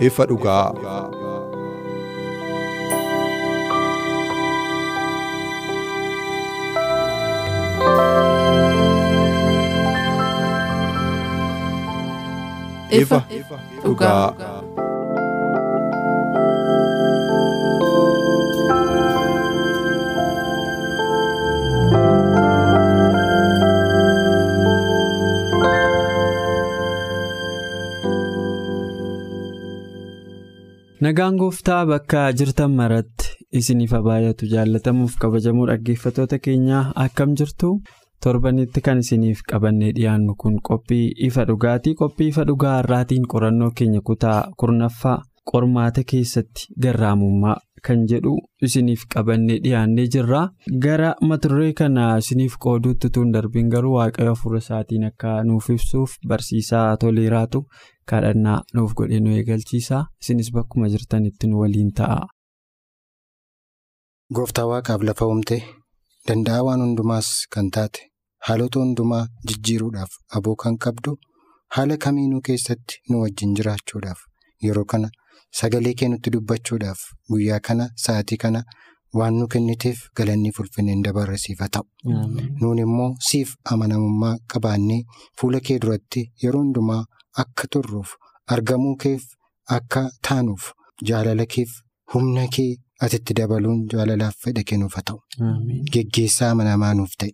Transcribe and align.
Ifa 0.00 0.26
dhugaa. 0.26 0.72
ifa 12.90 13.22
dhugaa. 13.84 14.59
Nagaan 31.00 31.36
gooftaa 31.40 31.84
bakka 31.88 32.22
jirtan 32.38 32.74
maratti 32.78 33.30
isiniif 33.60 33.92
baay'atu 34.06 34.48
jaallatamuuf 34.52 35.14
kabajamuu 35.22 35.66
dhaggeeffattoota 35.70 36.38
keenyaa 36.46 36.82
akkam 37.04 37.32
jirtu 37.40 37.70
torbanitti 38.24 38.80
kan 38.88 38.98
isiniif 39.04 39.40
qabannee 39.52 39.92
dhiyaannu 39.96 40.34
kun 40.42 40.58
qophii 40.68 41.06
ifa 41.28 41.44
dhugaatii 41.50 41.94
qophii 42.02 42.28
ifa 42.34 42.44
dhugaa 42.50 42.76
har'aatiin 42.80 43.26
qorannoo 43.34 43.70
keenya 43.80 44.00
kutaa 44.10 44.38
kurnaffaa 44.62 45.16
qormaata 45.52 46.02
keessatti 46.10 46.68
garraamummaa 46.84 47.56
kan 47.86 48.02
jedhu 48.10 48.34
isiniif 48.68 49.06
qabannee 49.14 49.58
dhiyaannee 49.64 50.06
jirra 50.16 50.42
gara 50.86 51.14
mata-duree 51.30 51.72
kana 51.78 52.10
isiniif 52.24 52.58
qooduutti 52.64 53.10
tun 53.14 53.32
darbiin 53.36 53.72
garuu 53.76 53.94
waaqayyo 53.96 54.34
hafuura 54.34 54.58
isaatiin 54.64 55.04
akka 55.08 55.32
nuuf 55.44 55.70
ibsuuf 55.76 56.18
barsiisaa 56.28 56.96
toleeraatu. 56.96 57.64
Kadhannaa 58.10 58.58
nuuf 58.74 58.92
godhee 58.98 59.20
nu 59.24 59.30
eegalchiisa 59.38 59.98
isinis 60.22 60.50
bakkuma 60.56 60.88
jirtanitti 60.94 61.46
nu 61.50 61.60
waliin 61.62 61.90
ta'a. 62.00 62.20
Gooftaa 64.36 64.66
waaqaaf 64.70 65.02
lafa 65.08 65.26
uumte 65.30 65.56
danda'a 66.28 66.62
waan 66.66 66.80
hundumaas 66.84 67.28
kan 67.54 67.70
taate 67.76 68.00
haalota 68.48 68.80
hundumaa 68.82 69.22
jijjiiruudhaaf 69.48 70.12
aboo 70.38 70.56
kan 70.64 70.76
qabdu 70.84 71.16
haala 71.76 71.96
kamiinuu 72.04 72.40
keessatti 72.48 72.94
nu 73.10 73.22
wajjin 73.22 73.54
jiraachuudhaaf 73.60 74.20
yeroo 74.66 74.84
kana 74.92 75.08
sagalee 75.60 75.94
kee 76.02 76.08
nutti 76.12 76.30
dubbachuudhaaf 76.36 77.00
guyyaa 77.32 77.60
kana 77.68 77.88
sa'aatii 78.04 78.38
kana 78.44 78.62
waan 79.20 79.34
nu 79.40 79.46
kenniteef 79.54 79.98
galanni 80.18 80.50
ulfineen 80.60 81.00
dabarsiifa 81.06 81.66
ta'u. 81.76 81.86
Nuun 82.60 82.78
immoo 82.84 83.08
siif 83.28 83.54
amanamummaa 83.74 84.34
qabaannee 84.52 85.00
fuula 85.40 85.60
kee 85.68 85.78
duratti 85.84 86.22
yeroo 86.42 86.62
hundumaa. 86.66 87.02
Akka 87.42 87.64
turruuf 87.72 88.10
argamuu 88.54 88.96
keef 89.02 89.22
akka 89.76 90.02
taanuuf 90.28 90.70
jaalala 91.10 91.46
keef 91.54 91.70
humna 92.14 92.46
kee 92.56 92.70
atitti 93.06 93.34
dabaluun 93.38 93.84
jaalalaaf 93.92 94.34
fedha 94.44 94.62
kennuuf 94.70 94.94
haa 94.98 95.02
ta'u. 95.10 95.18
Geggeessaa 95.92 96.50
amanamaa 96.54 96.94
nuuf 96.94 97.12
ta'e. 97.20 97.30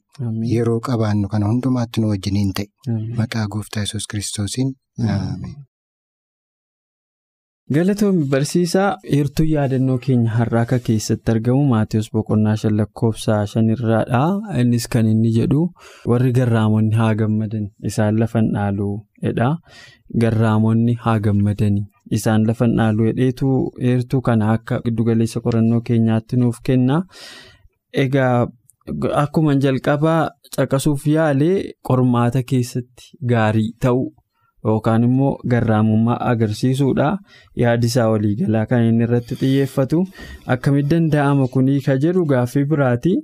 Yeroo 0.54 0.80
qabaannu 0.88 1.28
kana 1.32 1.46
hundumaatti 1.52 2.00
nu 2.00 2.08
wajjiniin 2.12 2.52
ta'e. 2.58 2.66
Maqaa 3.20 3.46
gooftaa 3.54 3.82
yesus 3.86 4.06
kiristoosiin. 4.10 4.74
Galatoomii 7.74 8.28
barsiisaa 8.32 8.90
heertuu 9.12 9.44
yaadannoo 9.52 9.96
keenya 10.02 10.30
har'aa 10.34 10.60
akka 10.66 10.76
keessatti 10.88 11.32
argamu 11.32 11.64
Maatiyus 11.70 12.08
Boqonnaa 12.16 12.52
shan 12.62 12.76
lakkoofsa 12.80 13.38
shanirraadha. 13.52 14.20
Innis 14.60 14.84
kan 14.92 15.06
inni 15.12 15.32
jedhu 15.36 15.62
warri 16.12 16.30
garraamonni 16.36 16.94
haa 17.00 17.14
gammadan 17.22 17.64
isaan 17.90 18.20
lafan 18.20 18.52
dhaaluudha. 18.54 19.48
Garraamonni 20.24 20.94
haa 21.06 21.16
gammadanii 21.24 21.82
isaan 22.18 22.46
lafan 22.50 22.76
dhaaluu 22.78 23.08
hedheetu 23.10 23.48
heertuu 23.86 24.20
kana 24.28 24.52
akka 24.52 24.78
giddugaleessa 24.84 25.40
qorannoo 25.48 25.80
keenyaatti 25.90 26.36
nuuf 26.42 26.60
kenna. 26.70 27.00
Egaa 28.04 28.46
akkuma 29.24 29.56
jalqabaa 29.66 30.20
caqasuuf 30.56 31.06
yaalee 31.16 31.56
qormaata 31.90 32.42
keessatti 32.52 33.10
gaarii 33.34 33.68
ta'u. 33.82 34.06
Yookaan 34.66 35.04
immoo 35.08 35.32
garraamummaa 35.52 36.18
agarsiisuudha. 36.30 37.08
Yaadisaa 37.62 38.08
waliigalaa 38.12 38.66
kan 38.72 38.84
inni 38.88 39.04
irratti 39.08 39.34
xiyyeeffatu 39.42 40.02
akkamitti 40.54 40.90
danda'ama 40.94 41.48
kunii 41.54 41.80
ka 41.86 41.96
jedhu 42.04 42.24
gaaffii 42.32 42.64
biraati. 42.72 43.14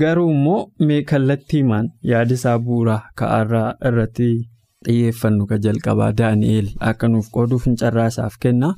Garuu 0.00 0.30
immoo 0.36 0.60
mee 0.86 1.02
kallattiimaan 1.10 1.86
yaadisaa 2.12 2.58
bu'uuraa 2.64 3.00
ka'aarraa 3.20 3.68
irratti 3.90 4.28
xiyyeeffannu 4.88 5.46
ka 5.50 5.56
jalqabaa 5.66 6.10
Daani'eel 6.18 6.68
akka 6.90 7.08
nuuf 7.12 7.30
qooduuf 7.36 7.66
hin 7.70 7.76
carraasaaf 7.82 8.36
kenna. 8.42 8.74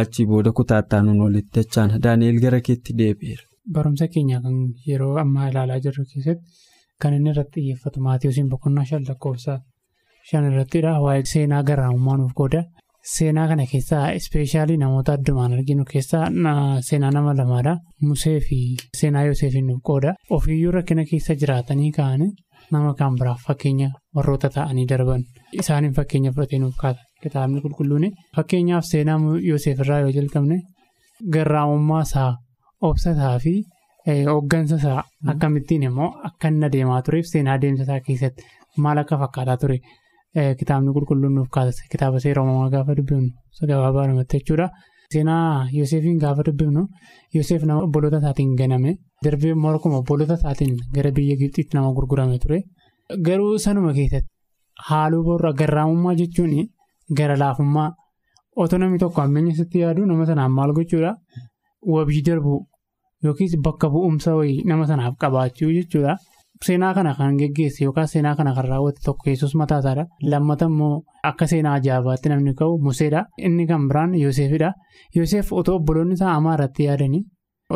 Achii 0.00 0.26
booda 0.32 0.52
kutaattaanuun 0.60 1.20
walitti 1.26 1.60
dachaan 1.60 1.94
Daani'eel 2.06 2.40
gara 2.46 2.60
keetti 2.70 2.96
deebi'eera. 3.02 3.44
Barumsa 3.74 4.08
keenya 4.14 4.40
kan 4.42 4.56
yeroo 4.88 5.14
ammaa 5.22 5.48
ilaalaa 5.50 5.78
jirru 5.86 6.04
keessatti 6.10 6.44
kan 7.02 7.14
inni 7.14 7.30
irratti 7.34 7.60
xiyyeeffatu 7.60 8.00
Maatiyusiin 8.08 8.48
boqonnaa 8.52 8.84
shan 8.90 9.04
lakkoofsa. 9.08 9.58
Shan 10.30 10.44
irrattidha 10.50 10.92
waa'ee 11.04 11.24
seenaa 11.32 11.62
garraamummaa 11.68 12.16
nuuf 12.20 12.32
qooda. 12.40 12.62
Seenaa 13.16 13.46
kana 13.48 13.64
keessaa 13.72 14.06
ispeeshaalii 14.20 14.76
namoota 14.82 15.12
addumaan 15.16 15.52
arginu 15.56 15.84
keessaa 15.92 16.24
seenaa 16.88 17.10
nama 17.16 17.34
lamaadha 17.40 17.74
Musee 18.08 18.40
fi 18.48 18.58
seenaa 19.00 19.22
Yoosefiin 19.28 19.66
nuuf 19.66 19.82
qooda. 19.90 20.14
Ofiiyyuu 20.36 20.72
rakkina 20.76 21.04
keessa 21.10 21.34
jiraatanii 21.42 21.90
ka'anii 21.98 22.30
nama 22.72 22.94
kan 23.00 23.14
biraaf 23.20 23.44
fakkeenya 23.48 23.90
warroota 24.16 24.48
ta'anii 24.56 24.86
darban. 24.92 25.22
Isaaniin 25.62 25.94
fakkeenya 25.98 26.32
fudhatee 26.32 26.58
nuuf 26.58 26.74
kaata. 26.80 27.00
Kitaabni 27.22 27.60
qulqulluun 27.64 28.10
fakkeenyaaf 28.36 28.84
seenaa 28.90 29.18
Yoosef 29.48 29.78
irraa 29.84 30.00
yoo 30.00 30.10
jalqabne 30.16 30.58
garraamummaa 31.36 32.00
isaa 32.08 32.32
obsataa 32.88 33.38
fi 33.44 33.54
hooggansa 34.30 34.76
isaa 34.82 35.04
akkamittiin 35.34 35.82
immoo 35.88 36.10
akka 36.30 36.48
inni 36.48 36.66
adeemaa 36.70 37.00
tureef 37.02 37.26
seenaa 37.32 37.54
adeemsa 37.60 37.82
isaa 37.86 38.00
keessatti 38.08 38.42
maal 38.84 38.98
akka 39.04 39.18
fakkaataa 39.22 39.56
ture. 39.62 39.78
Kitaabni 40.36 40.92
qulqulluun 40.96 41.32
nuuf 41.36 41.48
kaasa 41.56 41.82
kitaaba 41.92 42.20
seera 42.20 42.42
uumamaa 42.42 42.70
gaafa 42.74 42.94
dubbifnu 42.98 43.66
gabaabaa 43.70 44.06
namatti 44.08 44.38
jechuudha. 44.40 44.66
Seenaa 45.12 45.68
Yoosefiin 45.72 46.18
gaafa 46.24 46.42
dubbifnu 46.46 46.82
Yoosef 47.34 47.62
nama 47.64 47.80
obboloota 47.86 48.18
isaatiin 48.22 48.52
ganame 48.60 48.90
darbee 49.24 49.54
morkuma 49.54 49.98
obboloota 50.02 50.34
isaatiin 50.40 50.74
gara 50.94 51.10
biyya 51.16 51.36
Gibxiitti 51.40 51.76
nama 51.76 51.92
gurgurame 51.96 52.38
ture. 52.42 52.58
Garuu 53.26 53.58
sanuma 53.58 53.92
keessatti 53.98 54.28
haaluu 54.88 55.22
borra 55.24 55.52
garraamummaa 55.60 56.14
jechuun 56.20 56.54
gara 57.18 57.36
laafummaa 57.42 57.90
otoo 58.62 58.78
namni 58.78 58.98
tokko 58.98 59.20
hammeenya 59.22 59.54
sitti 59.60 59.78
yaadu 59.84 60.04
nama 60.10 60.26
sanaan 60.26 60.52
maal 60.58 60.72
gochuudha 60.76 61.14
wabii 61.94 62.22
darbuu 62.28 62.60
yookiis 63.24 63.56
bakka 63.64 63.88
bu'umsa 63.92 64.34
wayii 64.38 64.62
nama 64.68 64.86
sanaaf 64.86 65.14
qabaachuu 65.22 65.72
jechuudha. 65.78 66.16
Seenaa 66.64 66.94
kana 66.94 67.14
kan 67.14 67.36
geggeesse 67.38 67.84
yookaan 67.84 68.08
seenaa 68.08 68.34
kana 68.36 68.54
kan 68.54 68.64
raawwate 68.64 69.00
tokko 69.04 69.30
yesus 69.30 69.54
mataa 69.54 69.78
isaadha. 69.78 70.04
Lammata 70.32 70.64
immoo 70.70 71.02
akka 71.30 71.46
seenaa 71.46 71.74
ajaa'ibaatti 71.80 72.28
namni 72.28 72.54
ka'u 72.60 72.78
Museedha. 72.84 73.24
Inni 73.38 73.66
kan 73.66 73.88
biraan 73.88 74.14
Yoosefidha. 74.22 74.72
Yoosef 75.16 75.52
otoo 75.52 75.76
obboloonni 75.80 76.14
isaa 76.18 76.34
hamaa 76.34 76.54
irratti 76.58 76.84
yaadanii 76.88 77.22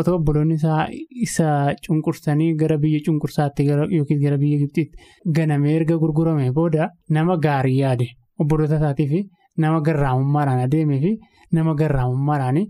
otoo 0.00 0.14
obboloonni 0.20 0.54
isaa 0.54 0.86
isa 1.26 1.74
cunqursanii 1.86 2.54
gara 2.62 2.78
biyya 2.78 3.00
cunqursaatti 3.06 3.66
yookiin 3.68 4.20
gara 4.24 4.38
biyya 4.38 4.58
Gibxiitti 4.58 5.32
ganamee 5.36 5.74
erga 5.80 5.96
gurgurame 6.02 6.52
booda 6.52 6.88
nama 7.16 7.36
gaarii 7.46 7.78
yaade 7.80 8.06
obboloota 8.38 8.76
isaatii 8.80 9.24
nama 9.58 9.80
garraamummaadhaan 9.88 10.60
adeemee 10.66 11.00
fi 11.04 11.12
nama 11.52 11.74
garraamummaadhaan 11.74 12.62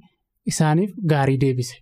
isaaniif 0.53 0.91
gaarii 1.13 1.39
deebise. 1.41 1.77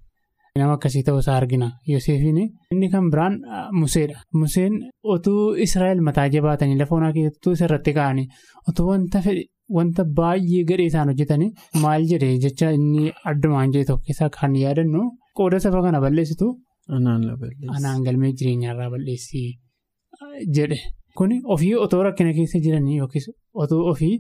Nama 0.57 0.73
akkasii 0.77 1.03
ta'uu 1.07 1.19
isaa 1.25 1.37
argina. 1.41 1.69
Yoosefiin 1.91 2.39
inni 2.73 2.89
kan 2.95 3.11
biraan 3.13 3.35
Museedha. 3.81 4.19
Museen 4.41 4.75
otuu 5.15 5.55
Israa'el 5.67 6.01
mataa 6.09 6.29
jabaatanii 6.35 6.79
lafa 6.81 6.95
onaa 6.97 7.13
keessattuu 7.17 7.53
isarratti 7.59 7.93
ka'anii 7.99 8.27
otuu 8.69 8.87
wanta 8.91 9.21
fedhe 9.27 9.45
wanta 9.77 10.05
baay'ee 10.19 10.65
gadhee 10.71 10.87
isaan 10.91 11.09
hojjetanii 11.13 11.51
maal 11.83 12.07
jedhee 12.13 12.39
jecha 12.45 12.71
inni 12.79 13.13
addumaan 13.33 13.73
jedhe 13.75 13.85
tokko 13.91 14.05
keessaa 14.11 14.29
kan 14.39 14.57
yaadannu 14.65 15.03
qooda 15.41 15.61
saba 15.65 15.83
kana 15.87 16.01
balleessitu 16.07 16.49
Anaan 17.77 18.03
galmee 18.07 18.33
jireenyaarraa 18.39 18.91
balleessi 18.95 19.43
jedhe. 20.59 20.79
Kuni 21.19 21.41
ofii 21.55 21.75
otoo 21.85 22.03
rakkina 22.07 22.33
keessa 22.39 22.59
jiranii 22.67 22.97
yookiis 23.01 23.27
otoo 23.63 23.81
ofii 23.91 24.15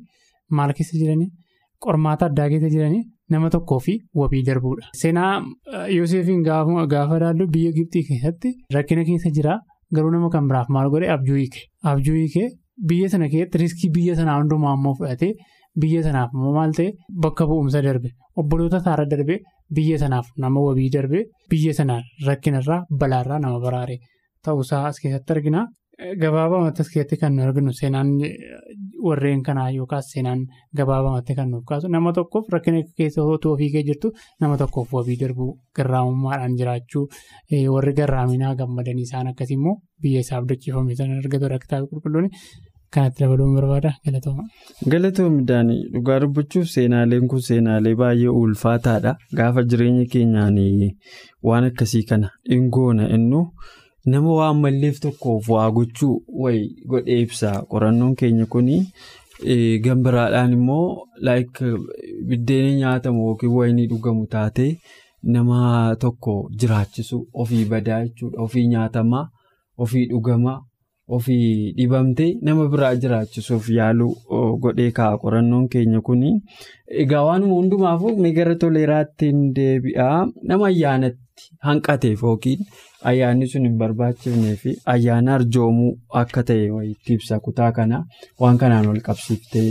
maal 0.58 0.72
keessa 0.78 0.98
jiranii 1.00 1.28
qormaata 1.84 2.26
addaa 2.30 2.48
keessa 2.52 2.68
jiranii 2.74 3.02
nama 3.30 3.50
tokkoo 3.54 3.78
fi 3.86 3.94
wabii 4.20 4.42
darbuudha. 4.48 4.86
Seenaa 5.00 5.32
Yoosefiin 5.96 6.42
gaafa 6.48 7.16
ilaallu 7.18 7.46
biyya 7.56 7.72
Gibxii 7.78 8.04
keessatti 8.08 8.54
rakkina 8.74 9.04
keessa 9.08 9.30
jira 9.36 9.58
garuu 9.94 10.10
nama 10.14 10.30
kan 10.34 10.48
biraaf 10.48 10.68
maal 10.76 10.90
godhe 10.94 11.10
abjuu 11.16 11.36
hiike. 11.42 11.60
Abjuu 11.84 12.14
hiike 12.20 12.44
biyya 12.88 13.08
sana 13.14 13.28
keessatti 13.28 13.58
riiskii 13.62 13.90
biyya 13.96 14.16
sanaa 14.16 14.38
hundumaa 14.40 14.74
immoo 14.78 14.94
fudhatee 14.98 15.32
biyya 15.80 16.02
sanaaf 16.06 16.30
immoo 16.34 16.52
maal 16.58 16.72
ta'e 16.78 16.92
bakka 17.24 17.46
bu'umsa 17.50 17.82
darbe 17.86 18.10
obboloota 18.42 18.76
isaarra 18.82 19.04
darbe 19.12 19.34
biyya 19.76 19.98
sanaaf 20.02 20.26
nama 20.44 20.60
wabii 20.66 20.90
darbe 20.96 21.18
biyya 21.50 21.74
sanaa 21.80 22.00
rakkinarraa 22.26 22.80
balaarraa 23.00 23.38
nama 23.44 23.60
baraare 23.64 23.96
ta'uusaa 24.44 24.86
as 24.90 24.98
keessatti 25.02 25.32
argina. 25.36 25.66
Gabaabamatti 25.98 26.82
keessatti 26.86 27.16
kan 27.18 27.34
nu 27.34 27.42
arginu 27.42 27.72
seenaan 27.74 28.10
warreen 29.06 29.42
kanaa 29.42 29.70
yookaas 29.76 30.10
seenaan 30.12 30.44
gabaabamatti 30.76 31.34
kan 31.34 31.50
nuuf 31.50 31.64
kaasu 31.70 31.88
nama 31.90 32.12
tokkoof 32.12 32.46
rakkina 32.54 32.82
keessa 32.96 33.22
otoo 33.22 33.52
ofii 33.56 33.70
kee 33.72 33.82
jirtu 33.88 34.12
nama 34.40 34.56
tokkoof 34.60 34.92
wabii 34.94 35.16
darbuu 35.22 35.50
garraamummaadhaan 35.76 36.54
jiraachuu 36.60 37.04
warri 37.74 37.92
garraaminaa 37.98 38.54
gammadanii 38.60 39.02
isaan 39.08 39.26
akkasii 39.32 39.54
immoo 39.58 39.76
biyya 40.02 40.20
isaaf 40.26 40.46
dachiifame 40.52 40.94
sana 41.00 41.18
argatu 41.22 41.48
rakkataa 41.54 41.80
qulqulluun 41.90 42.30
kanatti 42.94 43.20
dabaluun 43.24 43.54
barbaada 43.56 43.90
galatooma. 44.06 44.44
Galatoomii 44.92 45.44
Daanii 45.50 45.80
dhugaa 45.94 46.20
dubbachuuf 46.22 46.68
seenaaleen 46.74 47.26
kun 47.32 47.42
seenaalee 47.48 47.94
baay'ee 48.02 48.28
ulfaataadha. 48.42 49.16
Gaafa 49.36 49.62
jireenya 49.72 50.06
keenyaan 50.12 50.56
waan 51.48 51.64
akkasii 51.70 52.02
kana 52.12 52.30
dhingoona 52.50 53.08
innu 53.18 53.42
nama 54.06 54.30
waan 54.38 54.60
malleef 54.60 55.00
tokkoof 55.00 55.48
waa 55.54 55.70
gochuu 55.70 56.22
wayi 56.42 56.64
godhee 56.88 57.20
ibsa. 57.20 57.50
Qorannoon 57.70 58.14
keenya 58.16 58.46
kuni 58.46 58.76
gambiraadhaan 59.84 60.52
immoo 60.52 61.06
biddeena 62.28 62.70
nyaatamu 62.80 63.26
yookiin 63.26 63.52
wayinii 63.58 63.86
dhugamu 63.90 64.26
taatee 64.26 64.72
nama 65.22 65.96
tokko 66.00 66.50
jiraachisu 66.58 67.26
ofii 67.34 67.64
badaa 67.64 68.04
jechuudha. 68.04 68.42
Ofii 68.42 68.66
nyaatamaa, 68.72 69.28
ofii 69.78 70.06
dhugamaa. 70.10 70.60
Ofii 71.16 71.72
dhibamtee 71.76 72.28
nama 72.48 72.66
biraa 72.72 72.94
jiraachisuuf 73.02 73.68
yaaluu 73.76 74.10
godhee 74.64 74.90
kaa'a 74.98 75.18
qorannoon 75.22 75.68
keenya 75.74 76.00
kuni. 76.08 76.32
Egaa 77.04 77.22
waanuma 77.28 77.54
hundumaafuu 77.60 78.12
gara 78.38 78.54
toleeraatti 78.64 79.26
hin 79.32 79.40
deebi'aa 79.56 80.26
nama 80.52 80.66
ayyaanatti 80.70 81.24
hanqateef 81.68 82.22
yookiin 82.28 82.60
ayyaanni 83.12 83.46
sun 83.54 83.62
hin 83.68 83.76
barbaachifnee 83.82 84.54
fi 84.62 84.76
ayyaana 84.94 85.34
arjoomuu 85.40 85.90
akka 86.22 86.42
ta'e 86.52 86.70
wayiitti 86.76 87.14
ibsa 87.18 87.40
kutaa 87.48 87.72
kana 87.80 88.04
waan 88.40 88.58
kanaan 88.62 88.86
wal 88.92 89.00
qabsiiftee 89.10 89.68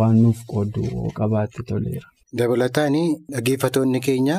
waan 0.00 0.20
nuuf 0.22 0.44
qoodu 0.52 0.82
qabaatti 1.20 1.62
toleera. 1.70 2.08
Dabalataan 2.38 2.94
dhaggeeffatoonni 3.32 4.00
keenya. 4.10 4.38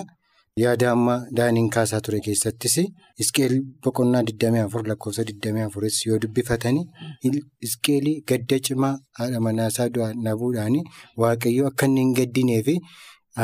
Yaada 0.62 0.88
amma 0.92 1.16
daaniin 1.38 1.68
kaasaa 1.74 2.00
ture 2.06 2.20
keessattis 2.28 2.76
isqeel 3.24 3.54
boqonnaa 3.88 4.22
24 4.30 4.88
lakkoofsa 4.92 5.24
24 5.32 6.00
yoo 6.10 6.18
dubbifatanii 6.24 7.34
isqeelii 7.68 8.16
gadda 8.32 8.58
cimaa 8.68 8.94
haadha 9.20 9.40
manaasaa 9.48 9.88
dhabuudhaan 9.98 10.78
waaqayyo 11.24 11.68
akka 11.72 11.86
inni 11.92 12.02
hin 12.06 12.16
gaddinee 12.22 12.62
fi 12.70 12.76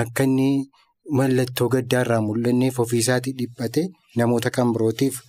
akka 0.01 0.23
inni 0.29 0.47
mallattoo 1.19 1.69
gaddaarraa 1.75 2.21
mul'anneef 2.29 2.79
ofiisaatii 2.85 3.35
dhiphate 3.43 3.85
namoota 4.21 4.49
kan 4.57 4.73
birootiif 4.77 5.21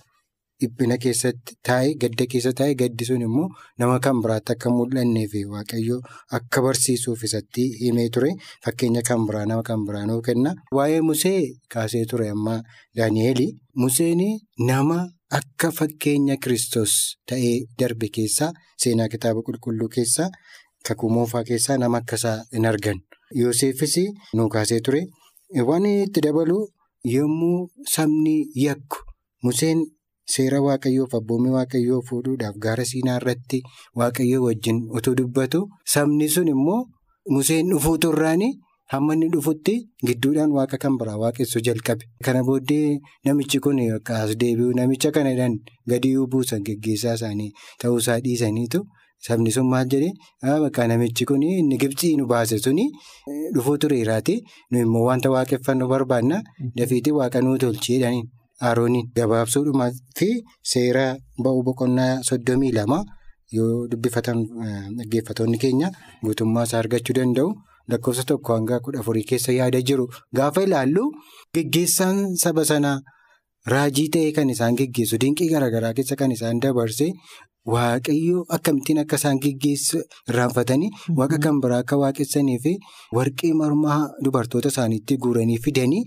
dhiphina 0.61 0.97
keessatti 1.03 1.55
taa'e 1.67 1.89
gadda 2.01 2.25
keessa 2.31 2.51
taa'e 2.59 2.75
gaddi 2.81 3.05
sun 3.09 3.21
immoo 3.27 3.47
nama 3.79 3.95
kan 4.05 4.21
biraatti 4.23 4.53
akka 4.55 4.69
mul'anneef 4.75 5.33
waaqayyo 5.53 5.97
akka 6.37 6.61
barsiisuuf 6.65 7.23
isatti 7.27 7.63
himee 7.81 8.07
ture 8.15 8.29
fakkeenya 8.65 9.01
kan 9.09 9.25
biraa 9.27 9.45
nama 9.49 9.63
kan 9.69 9.83
biraa 9.87 10.05
nuu 10.09 10.21
kenna. 10.27 10.51
Waa'ee 10.77 11.01
Musee 11.09 11.41
kaasee 11.73 12.05
ture 12.11 12.29
amma 12.35 12.55
Daani'eel 12.97 13.41
Museen 13.81 14.21
nama 14.69 14.99
akka 15.39 15.71
fakkeenya 15.79 16.35
Kiristoos 16.43 16.93
ta'ee 17.27 17.55
darbe 17.79 18.07
keessaa 18.15 18.51
seenaa 18.83 19.09
kitaaba 19.13 19.41
qulqulluu 19.47 19.89
keessaa 19.95 20.29
kakuu 20.87 21.09
moofaa 21.15 21.43
keessaa 21.49 21.77
nama 21.77 21.97
akkasaa 22.03 22.37
hin 22.53 22.65
argan. 22.71 22.99
Yoosefis 23.39 23.95
nuu 24.33 24.47
kaasee 24.55 24.79
ture 24.85 25.01
waan 25.67 25.85
itti 25.91 26.21
dabalu 26.27 26.57
yommuu 27.15 27.59
sabni 27.95 28.37
yakku 28.67 28.97
Museen. 29.43 29.83
Seera 30.33 30.59
waaqayyoof 30.65 31.13
abboommii 31.19 31.53
waaqayyoo 31.55 32.01
fuudhuudhaaf 32.09 32.55
gaara 32.65 32.85
siinaa 32.91 33.17
irratti 33.21 33.59
waaqayyoo 34.01 34.43
wajjin 34.47 34.79
otoo 34.99 35.13
dubbatu. 35.19 35.59
Sabni 35.93 36.29
sun 36.35 36.47
immoo 36.53 36.81
Museen 37.35 37.69
dhufuu 37.73 37.97
turraanii 38.05 38.51
hamma 38.93 39.13
inni 39.15 39.27
dhufutti 39.35 39.73
gidduudhaan 40.07 40.51
waaqa 40.57 40.77
kan 40.83 40.97
biraa 40.99 41.15
waaqessuu 41.23 41.61
jalqabe. 41.67 42.05
Kana 42.25 42.43
booddee 42.49 42.99
namichi 43.25 43.59
kun 43.59 43.79
as 44.17 44.35
deebi'u 44.41 44.73
namicha 44.79 45.11
kanadhaan 45.15 45.55
gadi 45.89 46.11
buusan 46.31 46.61
geggeessaa 46.67 47.15
isaanii 47.19 47.49
ta'uusaa 47.81 48.19
dhiisaniitu. 48.25 48.83
Sabni 49.27 49.51
sun 49.51 49.65
maal 49.73 49.87
jedhee 49.93 50.13
bakka 50.63 50.87
namichi 50.87 51.25
kun 51.25 51.41
inni 51.43 51.77
Gibxii 51.81 52.15
nu 52.17 52.25
baase 52.27 52.57
suni 52.59 52.85
dhufuu 53.55 53.77
tureeraati. 53.77 54.35
Nu 54.71 54.79
immoo 54.85 55.05
wanta 55.09 55.29
waaqeffannu 55.35 55.87
barbaanna 55.93 56.41
dafiitii 56.77 57.11
waaqa 57.19 57.41
nuu 57.41 57.57
tolcheedhaniin. 57.57 58.27
Arooniin 58.61 59.07
gabaabsuudhumaa 59.15 59.91
fi 60.17 60.27
seera 60.73 61.05
ba'uu 61.43 61.63
boqonnaa 61.69 62.23
soddomii 62.29 62.71
lama 62.77 62.99
yoo 63.57 63.87
dubbifatan 63.91 64.43
dhaggeeffatoonni 64.97 65.57
keenya 65.63 65.89
guutummaa 66.23 66.63
isaa 66.69 66.79
argachuu 66.83 67.15
danda'u. 67.19 67.49
Lakkoofsa 67.91 68.23
tokko 68.29 68.53
hanga 68.55 68.79
kudha 68.85 68.99
afurii 69.03 69.23
keessa 69.31 69.51
yaada 69.53 69.81
jiru 69.89 70.05
gaafa 70.37 70.63
ilaallu 70.67 71.03
geggeessaan 71.55 72.21
saba 72.43 72.63
sanaa 72.69 72.95
raajii 73.73 74.07
ta'ee 74.15 74.31
kan 74.37 74.49
isaan 74.53 74.75
geggeessu 74.79 75.19
dinqii 75.23 75.49
garaagaraa 75.51 75.93
keessa 75.99 76.15
kan 76.21 76.31
isaan 76.37 76.59
dabarse 76.63 77.11
waaqayyoo 77.73 78.45
akkamittiin 78.57 78.99
akka 79.03 79.15
isaan 79.21 79.39
geggeessu 79.43 80.01
irraanfatanii 80.31 80.89
waaqa 81.19 81.37
kan 81.45 81.59
biraa 81.65 81.81
akka 81.85 81.97
waaqessanii 82.03 82.57
fi 82.65 82.73
warqee 83.19 83.53
mormaa 83.61 83.99
dubartoota 84.25 84.69
isaaniitti 84.73 85.17
guuranii 85.25 85.59
fidanii. 85.67 86.03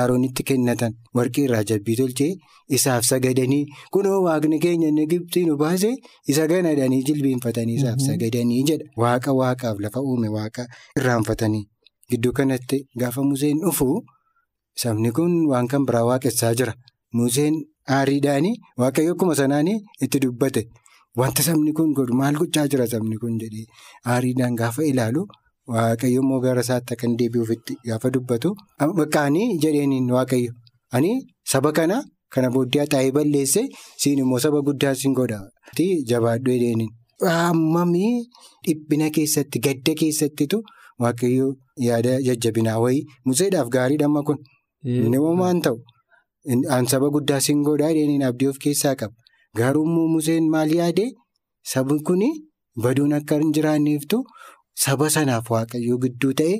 Aroonitti 0.00 0.42
kennatan 0.48 0.92
warqee 1.16 1.44
irraa 1.46 1.62
jabbii 1.70 1.96
tolchee 2.00 2.30
isaaf 2.76 3.04
sagadanii 3.10 3.64
kunoo 3.96 4.20
waaqni 4.26 4.58
keenya 4.64 4.88
inni 4.92 5.06
Gibxii 5.10 5.44
nu 5.48 5.56
baase 5.62 5.90
isa 6.34 6.46
ganadanii 6.52 7.02
jilbeenfatanii 7.08 7.76
isaaf 7.80 7.98
sagadanii 8.06 8.62
jedha. 8.70 8.86
Waaqa 9.02 9.34
waaqaaf 9.40 9.80
lafa 9.84 10.00
uume 10.00 10.28
waaqa 10.36 10.64
irraanfatanii 11.00 11.64
gidduu 12.10 12.32
kanatti 12.38 12.78
gaafa 13.00 13.22
Museen 13.30 13.60
dhufu 13.64 13.88
sabni 14.84 15.10
kun 15.18 15.34
waan 15.50 15.68
kan 15.68 15.84
biraa 15.88 16.04
waaqessaa 16.10 16.54
jira. 16.60 16.74
Museen 17.12 17.54
aariidhaanii 17.98 18.54
waaqayyo 18.80 19.12
akkuma 19.14 19.34
sanaanii 19.42 19.78
itti 20.06 20.18
dubbate 20.24 20.62
wanta 21.20 21.42
sabni 21.48 21.72
kun 21.76 21.92
godhu 21.98 22.14
maal 22.20 22.34
gochaa 22.40 22.66
jira 22.72 22.86
sabni 22.96 23.16
kun 23.22 23.36
jedhee 23.44 23.66
aariidhaan 24.14 24.56
gaafa 24.62 24.82
ilaalu. 24.92 25.26
Waaqayyo 25.68 26.20
immoo 26.22 26.40
gara 26.44 26.60
isaatti 26.66 26.94
akka 26.94 27.06
hin 27.06 27.16
deebi'uufitti 27.18 27.74
gaafa 27.88 28.10
dubbatu 28.14 28.50
bakkaanii 28.98 29.46
jedheeniin 29.64 30.08
waaqayyo 30.16 30.52
ani 30.98 31.12
saba 31.52 31.72
kana 31.78 31.98
kana 32.34 32.50
booddee 32.54 32.86
taa'ee 32.94 33.12
balleesse 33.18 33.62
siin 34.04 34.18
immoo 34.24 34.38
saba 34.44 34.60
guddaa 34.68 34.94
siin 35.02 35.14
godha. 35.18 35.38
Jabaadhu 36.10 36.50
jedheeniin. 36.54 36.90
Hammamii 37.36 38.12
dhiphina 38.66 39.10
keessatti 39.18 39.58
gadda 39.66 39.94
keessattitu 40.02 40.62
waaqayyo 41.04 41.48
yaada 41.86 42.18
jajjabinaa 42.28 42.78
wayii 42.84 43.04
museedhaaf 43.24 43.68
gaariidha 43.76 44.06
amma 44.10 44.22
kun. 44.28 44.38
Inni 44.84 45.18
waan 45.18 45.60
ta'u 45.62 45.76
an 46.76 46.86
saba 46.94 47.10
guddaa 47.16 47.40
siin 47.46 47.62
godhaa 47.68 47.92
jedheeniin 47.94 48.22
abdii 48.30 48.48
of 48.52 48.58
keessaa 48.64 48.94
qaba. 49.02 49.14
Garuu 49.58 49.84
immoo 49.90 50.08
museen 50.16 50.48
maal 50.56 50.70
yaade 50.80 51.06
sabni 51.74 52.00
kun 52.08 52.22
baduun 52.82 53.12
akka 53.20 53.38
hin 53.44 53.52
jiraanneeftu. 53.58 54.24
Saba 54.74 55.08
sanaaf 55.14 55.50
waaqayyoo 55.54 55.98
gidduu 56.04 56.32
ta'e 56.40 56.54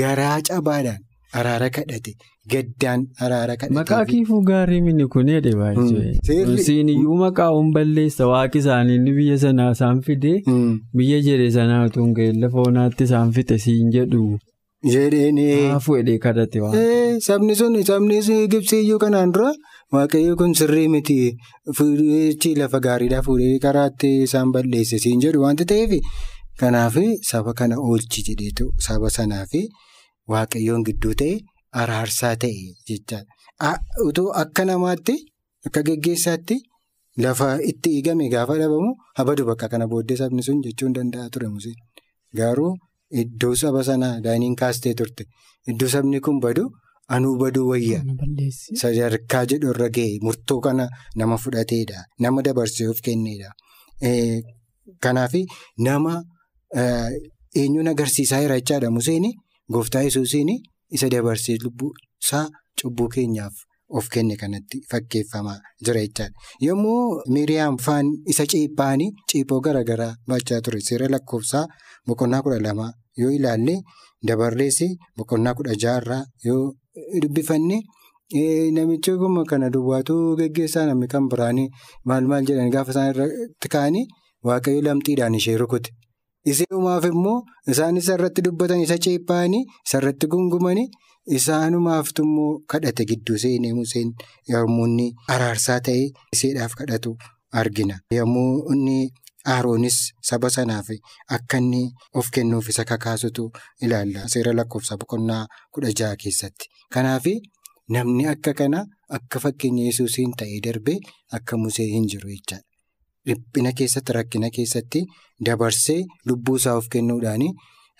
garaa 0.00 0.38
cabaadhaan 0.48 1.02
araara 1.40 1.68
kadhate 1.76 2.12
gaddaan 2.52 3.04
araara 3.20 3.56
kadhate. 3.60 3.74
Maqaa 3.78 4.04
kiifuu 4.10 4.40
gaarii 4.50 4.80
mini 4.86 5.06
kuneedha 5.14 5.52
baay'ee. 5.60 6.56
Siin 6.66 6.88
iyyuu 6.94 7.16
maqaa 7.22 7.50
balleessa 7.76 8.26
waaqi 8.32 8.58
isaanii 8.64 8.98
biyya 9.18 9.38
sanaa 9.44 9.70
isaan 9.76 10.02
fidee 10.08 10.36
biyya 10.96 11.20
jedhe 11.28 11.50
sanaa 11.60 11.86
utuu 11.88 12.08
hin 12.20 12.40
lafa 12.44 12.62
onaatti 12.68 13.04
isaan 13.10 13.32
fixe 13.38 13.58
siin 13.66 13.90
jedhu. 13.96 14.38
Jedheenii. 14.92 15.68
Haafuu 15.72 15.94
hidhee 15.98 16.18
kadhate 16.24 16.60
waan. 16.62 17.20
Sabni 17.26 17.54
sun 17.60 17.76
sabni 17.90 18.20
Gibxii 18.52 18.80
iyyuu 18.84 18.98
kanaan 19.04 19.32
dura 19.34 19.52
waaqayyo 19.92 20.36
kun 20.36 20.54
sirrii 20.54 20.88
miti 20.88 21.36
lafa 22.62 22.80
gaariidhaa 22.86 23.22
fuudhee 23.28 23.58
karaatti 23.66 24.10
isaan 24.28 24.52
balleesse 24.56 24.98
siin 25.04 25.20
jedhu 25.26 25.42
wanta 25.46 25.64
ta'eef. 25.64 25.92
Kanaaf 26.60 26.96
saba 27.30 27.52
kana 27.58 27.76
oolchi 27.88 28.20
jedheetu 28.28 28.64
saba 28.86 29.08
sanaaf 29.16 29.52
waaqayyoon 30.32 30.82
gidduu 30.88 31.14
ta'e 31.20 31.34
araarsaa 31.80 32.34
ta'e 32.42 32.62
jechaadha. 32.88 33.70
Utuu 34.08 34.28
akka 34.42 34.64
namaatti 34.70 35.14
akka 35.66 35.80
geggeessaatti 35.88 36.56
lafa 37.24 37.48
itti 37.70 37.88
eegame 37.96 38.28
gaafa 38.34 38.54
dhabamu 38.60 38.90
habadu 39.18 39.42
bakka 39.50 39.66
kana 39.72 39.86
booddee 39.92 40.16
sabni 40.20 40.42
sun 40.46 40.58
jechuun 40.64 40.92
danda'a 40.96 41.30
ture 41.32 41.48
Museen. 41.54 41.76
Garuu 42.38 42.72
iddoo 43.22 43.54
saba 43.62 43.80
sanaa 43.88 44.20
daaniin 44.24 44.56
kaastee 44.62 44.94
turte. 44.98 45.24
Iddoo 45.70 45.88
sabni 45.94 46.20
kun 46.20 46.40
badu 46.44 46.64
anuu 47.14 47.34
baduu 47.42 47.66
wayya. 47.72 48.00
Sadarkaa 48.80 49.44
jedhu 49.50 49.70
irra 49.74 49.88
ga'e 49.96 50.18
murtoo 50.26 50.60
kana 50.60 50.88
nama 51.16 51.36
fudhateedha. 51.42 51.98
Nama 52.18 52.42
dabarsee 52.46 52.88
of 52.92 53.00
kenneedha. 53.06 53.50
Kanaaf 55.04 55.34
nama 55.88 56.22
eenyuun 56.74 57.88
agarsiisaa 57.92 58.40
jira 58.42 58.58
jechaadha 58.60 58.90
Museen 58.90 59.24
gooftaa 59.72 60.02
yesuusiin 60.08 60.50
isa 60.98 61.08
dabarsee 61.14 61.56
lubbuu 61.64 61.92
isaa 62.22 62.46
cubbuu 62.82 63.08
keenyaaf 63.14 63.54
of 63.98 64.08
kenne 64.14 64.36
kanatti 64.36 64.80
fakkeeffamaa 64.90 65.58
jira 65.86 66.00
jechaadha. 66.06 66.34
Yommuu 66.66 67.22
Miriyaam 67.34 67.76
faan 67.86 68.06
isa 68.34 68.46
ciiphaanii 68.52 69.10
ciiphoo 69.32 69.60
garaagaraa 69.66 70.14
baachaa 70.28 70.60
ture 70.68 70.80
seera 70.88 71.08
lakkoofsaa 71.14 71.66
boqonnaa 72.06 72.42
kudha 72.46 72.60
lama 72.66 72.86
yoo 73.20 73.30
ilaalle 73.38 73.76
dabarrees 74.28 74.78
boqonnaa 75.18 75.54
kudha 75.60 75.74
jaarraa 75.84 76.24
yoo 76.48 76.64
dubbifanne. 77.22 77.78
Namichi 78.76 79.12
kun 79.20 79.44
kana 79.50 79.70
duwwaatu 79.70 80.14
geggeessaa 80.38 80.86
namni 80.86 81.06
kan 81.12 81.28
biraanii 81.30 81.68
maal 82.04 82.24
maal 82.30 82.44
jedhanii 82.48 82.72
gaafa 82.76 82.90
isaan 82.94 83.10
irratti 83.14 83.68
ka'anii 83.74 84.04
waaqayyo 84.48 84.80
lamxiidhaan 84.86 85.34
ishee 85.40 85.56
rukute. 85.62 85.90
Iseenumaaf 86.52 87.04
immoo 87.10 87.38
isaan 87.72 87.96
isa 88.00 88.14
irratti 88.18 88.42
dubbatan 88.46 88.80
isa 88.86 88.96
ceephaanii 89.06 89.62
isa 89.86 89.98
irratti 90.00 90.26
gungumanii 90.34 90.86
isaanumaaftu 91.38 92.22
immoo 92.28 92.50
kadhate 92.72 93.04
gidduu 93.10 93.38
seenee 93.44 93.72
Museen 93.78 94.12
yommuu 94.52 94.86
inni 94.90 95.06
araarsaa 95.36 95.78
ta'ee 95.88 96.04
iseedhaaf 96.36 96.74
kadhatu 96.80 97.16
argina. 97.62 97.96
Yommuu 98.18 98.50
inni 98.74 98.98
Aroonis 99.54 99.96
saba 100.28 100.48
sanaaf 100.50 100.88
akka 101.38 101.58
inni 101.62 101.82
of 102.14 102.30
kennuuf 102.34 102.68
isa 102.72 102.84
kakaasutu 102.84 103.44
ilaalla. 103.82 104.28
Seera 104.32 104.52
lakkoofsa 104.58 104.96
boqonnaa 105.02 105.42
kudha 105.72 105.92
jaha 106.00 106.16
keessatti. 106.22 106.66
Kanaaf. 106.94 107.26
Namni 107.94 108.24
akka 108.26 108.52
kana 108.58 108.78
akka 109.16 109.38
fakkeenya 109.42 109.84
yesuusiin 109.88 110.32
ta'ee 110.38 110.58
darbee 110.64 110.96
akka 111.38 111.56
musee 111.64 111.86
hin 111.92 112.06
jiru 112.12 112.28
jechaadha. 112.34 112.64
Dhiphina 113.28 113.72
keessatti 113.78 114.12
rakkina 114.18 114.50
keessatti 114.58 115.00
dabarsee 115.46 116.02
lubbuu 116.28 116.56
isaa 116.60 116.76
of 116.80 116.86
kennuudhaan 116.92 117.42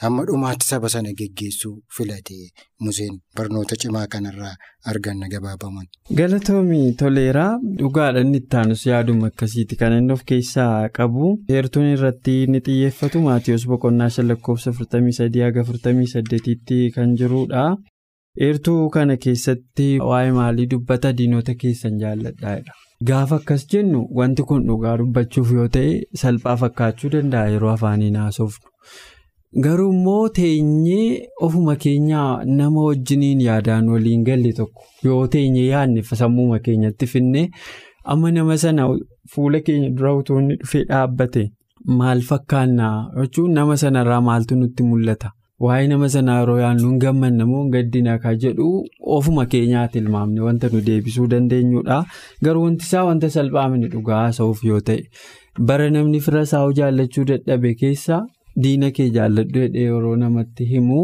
hamma 0.03 0.23
dhumaatti 0.29 0.67
saba 0.69 0.89
sana 0.95 1.11
geggeessuu 1.19 1.73
filate 1.97 2.35
museen 2.87 3.15
barnoota 3.39 3.77
cimaa 3.83 4.07
kanarraa 4.15 4.53
arganna 4.93 5.29
gabaabaman. 5.35 5.87
Galatoomii 6.19 6.89
toleeraa 7.03 7.53
dhugaadhaan 7.79 8.35
itti 8.41 8.57
aanus 8.61 8.83
yaaduma 8.91 9.31
akkasiiti 9.33 9.77
kan 9.83 9.97
inni 9.99 10.13
of 10.17 10.25
keessaa 10.33 10.89
qabu 11.01 11.31
heertuun 11.51 11.89
irratti 11.95 12.37
ni 12.53 12.61
xiyyeeffatu 12.69 13.25
maatiyoos 13.29 13.67
boqonnaa 13.73 14.11
shan 14.17 14.29
lakkoofsa 14.33 14.71
43-48tti 14.81 16.81
kan 16.97 17.17
jirudha. 17.23 17.67
Eertuu 18.47 18.81
kana 18.95 19.15
keessatti 19.27 19.87
waa'ee 20.09 20.33
maalii 20.39 20.67
dubbata 20.73 21.13
diinota 21.19 21.53
keessan 21.63 21.95
jaalladhaadha. 22.03 22.73
Gaafa 23.05 23.37
akkas 23.37 23.67
jennu 23.73 24.07
wanti 24.19 24.43
kun 24.43 24.63
dhugaa 24.69 24.97
dubbachuuf 24.99 25.51
yoo 25.53 25.69
ta'e 25.75 25.91
salphaa 26.21 26.57
fakkaachuu 26.63 27.11
danda'a 27.15 27.51
yeroo 27.55 27.71
afaaniin 27.73 28.17
haasofnu. 28.21 28.71
Garuu 29.65 29.91
immoo 29.93 30.29
teenyee 30.39 31.29
ofuma 31.47 31.77
keenyaa 31.85 32.45
nama 32.61 32.83
wajjiniin 32.87 33.41
yaadaan 33.49 33.89
waliin 33.95 34.25
galle 34.25 34.53
tokko 34.61 34.85
yoo 35.05 35.27
teenyee 35.35 35.67
yaadne 35.69 36.03
sammuma 36.23 36.59
keenyatti 36.69 37.07
finne 37.13 37.49
amma 38.15 38.31
nama 38.33 38.57
sana 38.65 38.89
fuula 39.35 39.61
keenya 39.69 39.91
dura 39.99 40.15
utuu 40.17 40.39
inni 40.41 40.57
dhufee 40.63 40.85
dhaabbate 40.91 41.47
maal 42.01 42.21
fakkaannaa 42.31 42.95
jechuun 43.21 43.53
nama 43.61 43.77
sanarraa 43.77 44.21
maaltu 44.21 44.57
nutti 44.57 44.83
mul'ata. 44.83 45.31
Waa'ee 45.65 45.87
nama 45.91 46.09
sanaa 46.15 46.39
yeroo 46.41 46.57
yaadnu 46.61 46.89
hin 46.91 46.99
gammanne 47.03 47.45
moo 47.51 47.61
hin 47.63 47.71
gaddina 47.75 48.15
kan 48.25 48.35
jedhu 48.43 48.67
ofuma 49.19 49.45
keenyaatti 49.55 49.99
ilmaamne 50.03 50.41
wanta 50.47 50.69
nu 50.73 50.81
deebisuu 50.89 51.27
dandeenyudha. 51.35 51.99
Garuu 52.45 52.65
wanti 52.67 52.85
isaa 52.89 53.05
wanta 53.11 53.31
salphaa 53.37 53.69
mini 53.75 53.89
dhugaa 53.95 54.19
haasa'uuf 54.25 54.65
yoo 54.71 54.81
ta'e 54.91 54.99
bara 55.71 55.87
namni 55.95 56.21
fira 56.27 56.43
isaa 56.49 56.65
jaallachuu 56.81 57.25
dadhabe 57.31 57.73
keessa 57.85 58.19
diina 58.67 58.91
kee 58.99 59.09
jaalladhu 59.17 59.63
jedhee 59.65 59.87
yeroo 59.89 60.17
namatti 60.25 60.65
himu 60.75 61.01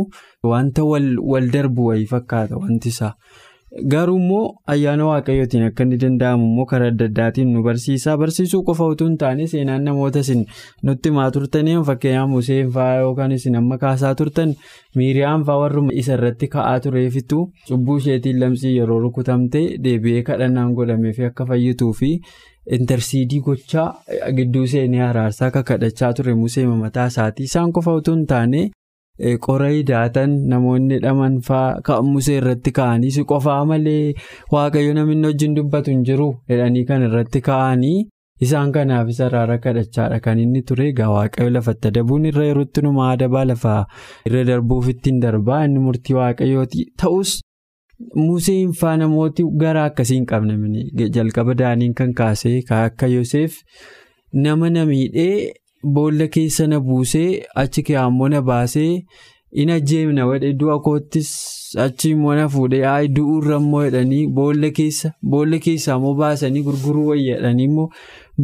wanta 0.52 0.84
wal 0.90 1.48
darbu 1.56 1.86
wayii 1.90 2.06
fakkaata 2.12 2.56
wanti 2.66 2.88
isaa. 2.96 3.12
Garuu 3.92 4.16
immoo 4.20 4.54
ayyaana 4.72 5.04
waaqayyootiin 5.08 5.62
akka 5.66 5.84
inni 5.86 5.96
danda'amu 6.00 6.44
immoo 6.48 6.64
karaa 6.72 6.88
adda 6.92 7.06
addaatiin 7.10 7.52
nu 7.54 7.62
barsiisa. 7.66 8.16
Barsiisuu 8.22 8.60
qofa 8.66 8.84
utuu 8.94 9.06
hin 9.08 9.14
taane 9.22 9.46
seenaan 9.52 9.84
namoota 9.88 10.20
isin 10.26 10.42
nutti 10.88 11.08
himaa 11.08 11.30
turtanii 11.36 11.76
fakkeenyaaf 11.88 12.28
Museen 12.32 12.68
fa'aa 12.74 12.98
yookaan 13.04 13.32
isin 13.38 13.56
amma 13.60 13.78
kaasaa 13.84 14.14
turtan 14.20 14.52
Miiriyaan 14.96 15.44
fa'aa 15.48 15.58
warruma 15.62 15.96
isa 16.02 16.12
irratti 16.18 16.48
ka'aa 16.56 16.76
tureefitu 16.88 17.40
cubbuu 17.70 17.96
isheetiin 18.02 18.40
lamsii 18.44 18.74
yeroo 18.76 19.00
rukutamte 19.06 19.64
deebi'ee 19.88 20.22
kadhannaan 20.28 20.74
godhamee 20.80 21.12
fi 21.20 21.24
akka 21.30 21.46
fayyituu 21.54 21.92
fi 22.02 22.12
intarsiidii 22.78 23.40
gochaa 23.48 23.88
gidduu 24.36 24.66
seenee 24.74 25.02
araarsaa 25.08 25.48
akka 25.48 25.62
kadhachaa 25.72 26.12
ture 26.20 26.34
Musee 26.44 26.66
mataa 26.84 27.06
isaatii 27.14 27.48
isaan 27.50 27.72
qofa 27.72 27.94
utuu 28.02 28.14
hin 28.20 28.26
taane. 28.36 28.70
Qora 29.46 29.68
hidhaatan 29.70 30.32
namoonni 30.50 30.96
dhaman 31.02 31.34
fa'aa 31.48 31.98
musee 32.06 32.38
irratti 32.40 32.72
ka'anii 32.78 33.10
si 33.16 33.22
qofaa 33.32 33.60
malee 33.70 34.14
waaqayyo 34.54 34.94
namni 34.98 35.26
wajjin 35.28 35.54
dubbatu 35.58 35.90
hin 35.94 36.02
jiru 36.08 36.26
jedhanii 36.52 36.82
kan 36.88 37.04
irratti 37.08 37.40
ka'anii 37.48 38.00
isaan 38.46 38.72
kanaafis 38.76 39.20
araara 39.28 39.58
kadhachaadha. 39.66 40.18
Kan 40.24 40.40
inni 40.44 40.62
ture 40.70 40.88
egaa 40.88 41.10
waaqayyo 41.14 41.50
lafatti 41.58 41.88
adabuun 41.92 42.26
irra 42.32 42.48
yerootti 42.50 42.82
numa 42.88 43.06
adabaa 43.12 43.44
lafaa 43.52 43.78
irra 44.26 44.44
darbuuf 44.50 44.88
ittiin 44.96 45.20
darbaa. 45.26 45.62
Inni 45.70 45.78
murtii 45.86 46.18
waaqayyooti. 46.20 46.84
Ta'us 46.98 47.38
museen 48.26 48.72
fa'aa 48.82 48.96
namooti 49.06 49.46
gara 49.64 49.84
akkasii 49.92 50.16
hin 50.20 50.26
qabne. 50.34 50.58
Jalqaba 51.18 51.54
daaniin 51.64 51.94
kan 51.94 52.12
kaasee 52.22 52.58
akka 52.82 53.06
Yoseef 53.16 53.62
nama 54.32 54.70
namiidhee. 54.70 55.52
Boolla 55.84 56.26
keessa 56.34 56.66
na 56.66 56.80
buusee 56.80 57.42
achi 57.62 57.82
keewwammoo 57.86 58.28
na 58.32 58.42
baasee 58.48 59.04
ina 59.62 59.78
jeemna 59.80 60.26
wadhe 60.26 60.52
du'a 60.60 60.78
koottis 60.84 61.30
achi 61.84 62.10
immoo 62.16 62.34
na 62.38 62.48
fuudhee 62.48 62.84
aayi 62.90 63.08
du'uurra 63.16 63.56
immoo 63.62 63.82
jedhanii 63.86 64.26
boolla 64.36 64.70
keessa 64.78 65.12
boolla 65.34 65.58
keessaa 65.64 65.96
immoo 66.00 66.14
baasanii 66.20 66.62
gurguruu 66.68 67.06
wayyaadhanii 67.12 67.64
immoo 67.70 67.88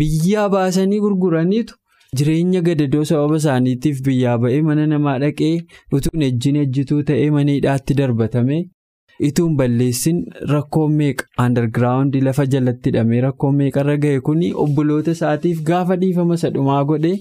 biyyaa 0.02 0.48
baasanii 0.56 1.00
gurguraniitu 1.04 1.74
jireenya 2.16 2.60
gadadoo 2.66 3.04
sababa 3.12 3.36
isaaniitiif 3.42 4.02
biyyaa 4.08 4.38
ba'ee 4.44 4.60
mana 4.70 4.86
namaa 4.94 5.18
dhaqee 5.24 5.52
utuun 5.98 6.22
ejjiin 6.30 6.56
ejjituu 6.64 7.02
ta'ee 7.12 7.30
mana 7.36 7.52
hidhaatti 7.56 7.94
darbatame. 8.02 8.58
Ituun 9.26 9.54
balleessin 9.60 10.18
rakkoon 10.52 10.92
meeqa 10.98 11.24
andargiraawundi 11.44 12.20
lafa 12.26 12.46
jalatti 12.54 12.90
hidhamee 12.90 13.20
rakkoon 13.26 13.56
meeqarra 13.60 13.96
ga'e 14.04 14.20
kuni 14.28 14.50
obboloota 14.64 15.10
isaatiif 15.18 15.62
gaafa 15.70 15.96
dhiifama 16.02 16.36
sadhumaa 16.42 16.82
godhe 16.90 17.14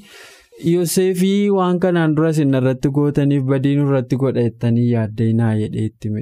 yoseefii 0.73 1.49
waan 1.59 1.79
kanaan 1.79 2.15
dura 2.17 2.31
irratti 2.43 2.89
gootaniif 2.97 3.43
badiin 3.53 3.81
irratti 3.85 4.15
godhatanii 4.25 4.85
yaaddeenaa 4.91 5.53
jedheetti 5.63 6.13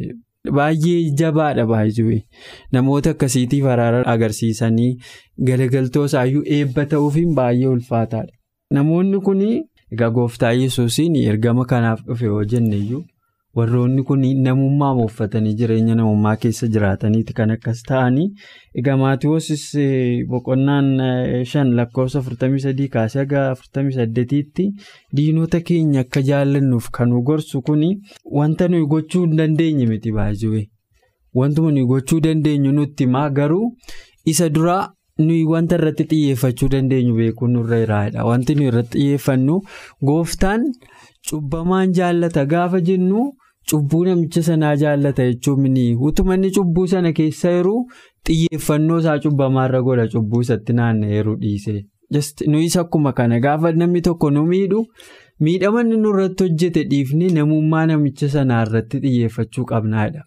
baay'ee 0.59 0.97
jabaadha 1.21 1.65
baay'ee 1.73 2.19
namoota 2.77 3.15
akkasiitiif 3.15 3.65
araara 3.75 4.03
agarsiisanii 4.15 4.91
galagaltoo 5.49 6.05
isaayyuu 6.11 6.43
eebba 6.57 6.85
ta'uufiin 6.93 7.33
baay'ee 7.39 7.67
ulfaataadha 7.75 8.77
namoonni 8.79 9.21
kun 9.29 9.41
egaa 9.47 10.09
gooftaa 10.19 10.51
yesuusiin 10.61 11.15
ergama 11.15 11.65
kanaaf 11.71 11.99
dhufe 12.07 12.25
yoo 12.31 12.43
jenneyyuu. 12.53 13.03
Warroonni 13.57 14.03
kun 14.07 14.23
namummaa 14.45 14.93
uffatanii 15.05 15.53
jireenya 15.59 15.95
namummaa 15.99 16.35
keessa 16.45 16.67
jiraataniiti 16.75 17.33
kan 17.37 17.51
akkas 17.55 17.83
ta'anii 17.89 18.25
egaa 18.81 18.97
maatiiwwasis 19.03 19.65
boqonnaan 20.31 20.89
shan 21.51 21.73
lakkoofsa 21.79 22.19
43 22.29 22.87
kaasee 22.95 23.19
haga 23.23 23.43
48tti 23.61 24.65
diinota 25.19 25.59
keenya 25.69 25.99
akka 26.07 26.21
jaallannuuf 26.31 26.89
kan 26.99 27.09
nu 27.13 27.21
gorsu 27.29 27.61
kun 27.69 27.85
wanta 28.39 28.67
nuyi 28.73 28.85
gochuu 28.95 29.23
hin 29.27 29.37
dandeenye 29.43 29.85
miti 29.93 30.11
baay'ee 30.19 30.65
wantuma 31.41 31.71
nuyi 31.77 31.85
gochuu 31.93 32.19
dandeenyu 32.27 32.71
nutti 32.81 33.05
maa 33.15 33.29
garuu 33.39 33.65
isa 34.33 34.49
duraa. 34.49 34.83
nuyi 35.19 35.43
wanta 35.49 35.75
irratti 35.79 36.03
xiyyeeffachuu 36.11 36.67
dandeenyu 36.71 37.13
beekuun 37.17 37.51
nurra 37.55 37.77
jiraadha 37.81 38.23
wanti 38.29 38.55
nuyi 38.55 38.67
irratti 38.71 38.97
xiyyeeffannu 39.01 39.53
gooftaan 40.09 40.65
cubbamaan 41.29 41.93
jaallata 41.99 42.43
gaafa 42.53 42.81
jennu 42.89 43.21
cubbuu 43.71 44.03
namicha 44.05 44.43
sanaa 44.49 44.75
jaallata 44.83 45.25
jechuun 45.31 45.67
utuma 46.09 46.35
inni 46.39 46.51
cubbuu 46.59 46.87
sana 46.93 47.11
keessa 47.19 47.51
jiru 47.57 47.75
xiyyeeffannoo 48.27 48.99
isaa 49.03 49.19
cubbamaarra 49.25 49.81
godha 49.89 50.07
cubbuu 50.15 50.41
isatti 50.47 50.73
naanna'eeru 50.79 51.35
dhiise 51.43 51.85
nuyis 52.47 52.77
akkuma 52.77 53.13
kana 53.13 53.39
gaafa 53.45 53.71
namni 53.81 54.01
tokko 54.07 54.29
nu 54.31 54.43
miidhu 54.51 54.81
miidhama 55.45 55.81
inni 55.85 55.97
nurratti 56.03 56.43
hojjete 56.47 56.83
dhiifni 56.91 57.29
namummaa 57.37 57.85
namicha 57.91 58.29
sanaa 58.35 58.61
irratti 58.67 58.99
xiyyeeffachuu 59.05 59.65
qabnaadha. 59.71 60.21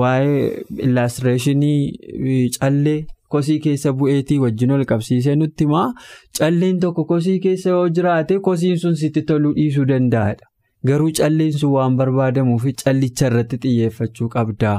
Waa'ee 0.00 0.64
illaastireeshinii 0.86 2.50
callee 2.58 2.98
kosii 3.34 3.58
keessa 3.66 3.92
bu'eetii 4.00 4.38
wajjin 4.44 4.70
ol 4.76 4.84
qabsiisee 4.92 5.36
nutti 5.36 5.64
himaa 5.68 5.86
calleen 6.38 6.78
tokko 6.84 7.04
kosii 7.14 7.38
keessa 7.46 7.70
yoo 7.76 7.88
jiraate 7.88 8.38
kosiin 8.50 8.78
sun 8.84 8.96
sitti 9.02 9.22
toluu 9.22 9.54
dhiisuu 9.58 9.84
danda'adha. 9.92 10.46
Garuu 10.86 11.10
calleen 11.18 11.52
sun 11.52 11.70
waan 11.74 11.96
barbaadamuuf 11.98 12.64
callicha 12.84 13.26
irratti 13.30 13.58
xiyyeeffachuu 13.64 14.28
qabdaa. 14.34 14.76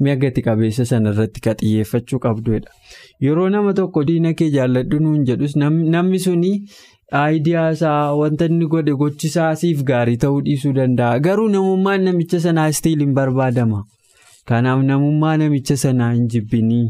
Mi'a 0.00 0.16
gati 0.16 0.42
qabeessa 0.46 0.84
sana 0.90 1.12
irratti 1.12 1.40
ka 1.44 1.54
xiyyeeffachuu 1.60 2.18
qabdudha. 2.26 2.72
Yeroo 3.20 3.48
nama 3.50 3.74
tokko 3.74 4.04
diina 4.08 4.32
kee 4.34 4.50
jaalladhu 4.56 4.98
nuun 5.04 5.24
jedhus 5.30 5.56
namni 5.56 6.18
suni 6.26 6.52
aayidiyaa 7.22 7.70
isaa 7.76 8.14
wanta 8.16 8.46
inni 8.50 8.66
godhe 8.76 8.94
gochisaa 9.04 9.54
siif 9.62 9.82
gaarii 9.92 10.16
ta'uu 10.26 10.40
dhiisuu 10.46 10.72
danda'a. 10.78 11.18
Garuu 11.20 11.48
namummaan 11.48 12.04
namicha 12.08 12.40
sanaa 12.40 12.68
istiiliin 12.76 13.12
barbaadama. 13.14 13.84
Kanaaf 14.50 14.80
namummaa 14.86 15.36
namicha 15.40 15.76
sanaa 15.80 16.10
hin 16.12 16.24
jibbinii 16.34 16.84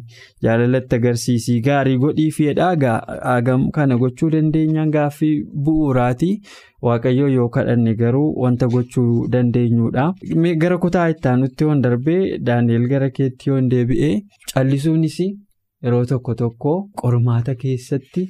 jaalalatti 0.45 0.97
agarsiisii 0.99 1.57
gaarii 1.67 1.97
godhii 2.05 2.31
fedhaa 2.37 2.93
hagam 3.31 3.67
kana 3.79 3.97
gochuu 4.03 4.31
dandeenyaan 4.35 4.91
gaaffii 4.95 5.33
bu'uuraati. 5.67 6.31
Waaqayyoo 6.89 7.29
yoo 7.35 7.49
kadhanne 7.57 7.95
garuu 8.03 8.29
wanta 8.45 8.67
gochuu 8.75 9.29
dandeenyudha. 9.35 10.07
Gara 10.63 10.79
kutaa 10.85 11.09
ittaanutti 11.15 11.65
yoon 11.69 11.83
darbee 11.87 12.39
Daani'el 12.47 12.87
gara 12.95 13.11
keetti 13.19 13.51
yoon 13.51 13.69
deebi'ee 13.75 14.15
callisuunis 14.55 15.19
yeroo 15.27 16.05
tokko 16.15 16.35
tokko 16.45 16.73
qormaata 17.03 17.55
keessatti 17.65 18.25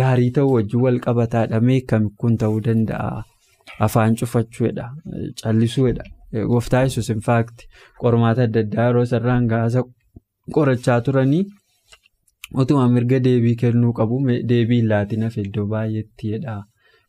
gaarii 0.00 0.30
ta'uu 0.38 0.54
wajjin 0.54 0.80
wal 0.86 1.00
qabataadha. 1.08 1.60
Meeqam 1.70 2.08
kun 2.20 2.36
ta'uu 2.44 2.60
danda'a? 2.68 3.22
Afaan 3.88 4.14
cufachuudha. 4.22 4.88
Callisuudha. 5.42 6.04
Gooftaa 6.32 6.82
yesus 6.86 7.08
infaakti 7.14 7.64
qormaata 8.02 8.42
adda 8.48 8.60
addaa 8.64 8.86
yeroo 8.88 9.04
sararaan 9.12 9.46
gaasa 9.52 9.82
qorachaa 10.56 11.00
turanii 11.06 11.44
utuma 12.62 12.88
mirga 12.94 13.18
deebii 13.26 13.54
kennuu 13.62 13.92
qabu. 13.98 14.18
Deebii 14.50 14.82
laatiin 14.90 15.24
iddoo 15.44 15.66
baay'eettidha. 15.72 16.56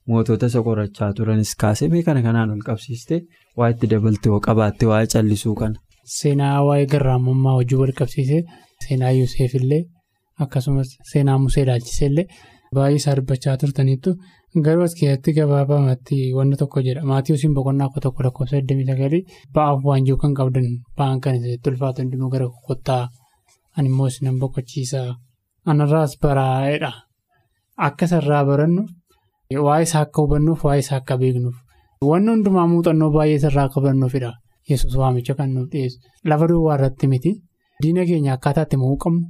Mootota 0.08 0.46
isa 0.52 0.62
qorachaa 0.68 1.12
turanis 1.18 1.56
kaasee 1.62 1.90
mee 1.94 2.04
kana 2.08 2.22
kanaan 2.28 2.52
ol 2.56 2.62
qabsiiste. 2.70 3.22
Waa 3.58 3.70
itti 3.74 3.88
dabalte 3.92 4.30
hoo 4.30 4.40
qabaatte 4.48 4.86
waa'ee 4.92 5.08
callisuu 5.14 5.56
kana. 5.62 5.80
Seenaa 6.18 6.64
waa'ee 6.68 6.86
garraamummaa 6.94 7.56
wajjin 7.60 7.80
wal 7.82 7.92
qabsiisee 8.00 8.42
seenaa 8.88 9.12
Yuuseef 9.18 9.56
illee 9.60 9.84
akkasumas 10.44 10.96
seenaa 11.12 11.38
Musee 11.44 11.64
ilaalchisee 11.64 12.08
illee 12.12 12.26
baay'ee 12.76 12.96
isaa 13.02 13.16
dubbachaa 13.20 13.58
turtaniittu 13.64 14.16
garuu 14.66 14.84
as 14.84 14.94
keessatti 15.00 15.34
gabaabamatti 15.38 16.18
wanti 16.38 16.58
tokko 16.62 16.82
jedha. 16.86 17.02
Maatii 17.10 17.34
yookiin 17.34 17.54
boqonnaa 17.58 17.88
akka 17.90 18.00
tokko 18.06 18.24
lakkoofsa 18.24 18.58
29 18.62 19.24
ba'aaf 19.56 19.84
waanjii 19.90 20.18
kan 20.22 20.34
qabdan 20.40 20.66
ba'an 20.98 21.20
kan 21.24 21.36
isatti 21.36 21.70
ulfaatu 21.70 22.02
hundinuu 22.02 22.30
gara 22.34 22.48
kottaa 22.68 23.04
animmoo 23.78 24.08
isinan 24.08 24.40
boqochiisa. 24.42 25.02
Anarraas 25.66 26.14
baraa'edha. 26.22 26.92
Akka 27.78 28.08
sarraa 28.12 28.44
barannu. 28.46 28.84
Waa'ee 29.66 29.84
isaa 29.88 30.02
akka 30.06 30.22
hubannuuf 30.22 30.64
waa'ee 30.66 30.80
isaa 30.86 30.98
akka 31.02 31.18
beeknuuf. 31.22 31.56
Wanni 32.10 32.32
hundumaa 32.32 32.68
muuxannoo 32.72 33.12
baay'ee 33.16 33.40
sarraa 33.46 33.66
akka 33.70 33.82
barannuufidha 33.84 34.32
yesus 34.70 34.96
waamicha 35.02 35.34
kan 35.38 35.50
nuuf 35.54 35.70
dhiyeessu 35.72 36.00
lafa 36.30 36.48
duwwaa 36.50 36.76
irratti 36.78 37.08
miti. 37.12 37.32
Diina 37.84 38.06
keenya 38.10 38.34
akkaataa 38.34 38.64
itti 38.68 38.78
mo'uu 38.82 38.98
qabnu. 39.04 39.22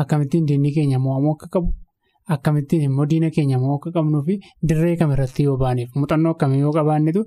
Akkamittiin 0.00 0.46
diinni 0.48 0.70
keenya 0.74 0.98
mo'amuu 1.04 1.32
akka 1.36 1.46
qabu 1.54 1.68
akkamittiin 2.34 2.82
immoo 2.88 3.06
diina 3.12 3.30
keenya 3.36 3.58
mo'uu 3.62 3.76
akka 3.78 3.90
qabnuu 3.96 4.22
fi 4.28 4.34
dirree 4.68 4.96
kamirratti 5.00 5.42
yoo 5.48 5.56
baaneef 5.62 5.90
muuxannoo 6.00 6.32
akkamii 6.36 6.60
yoo 6.64 6.72
qabaannetu 6.78 7.22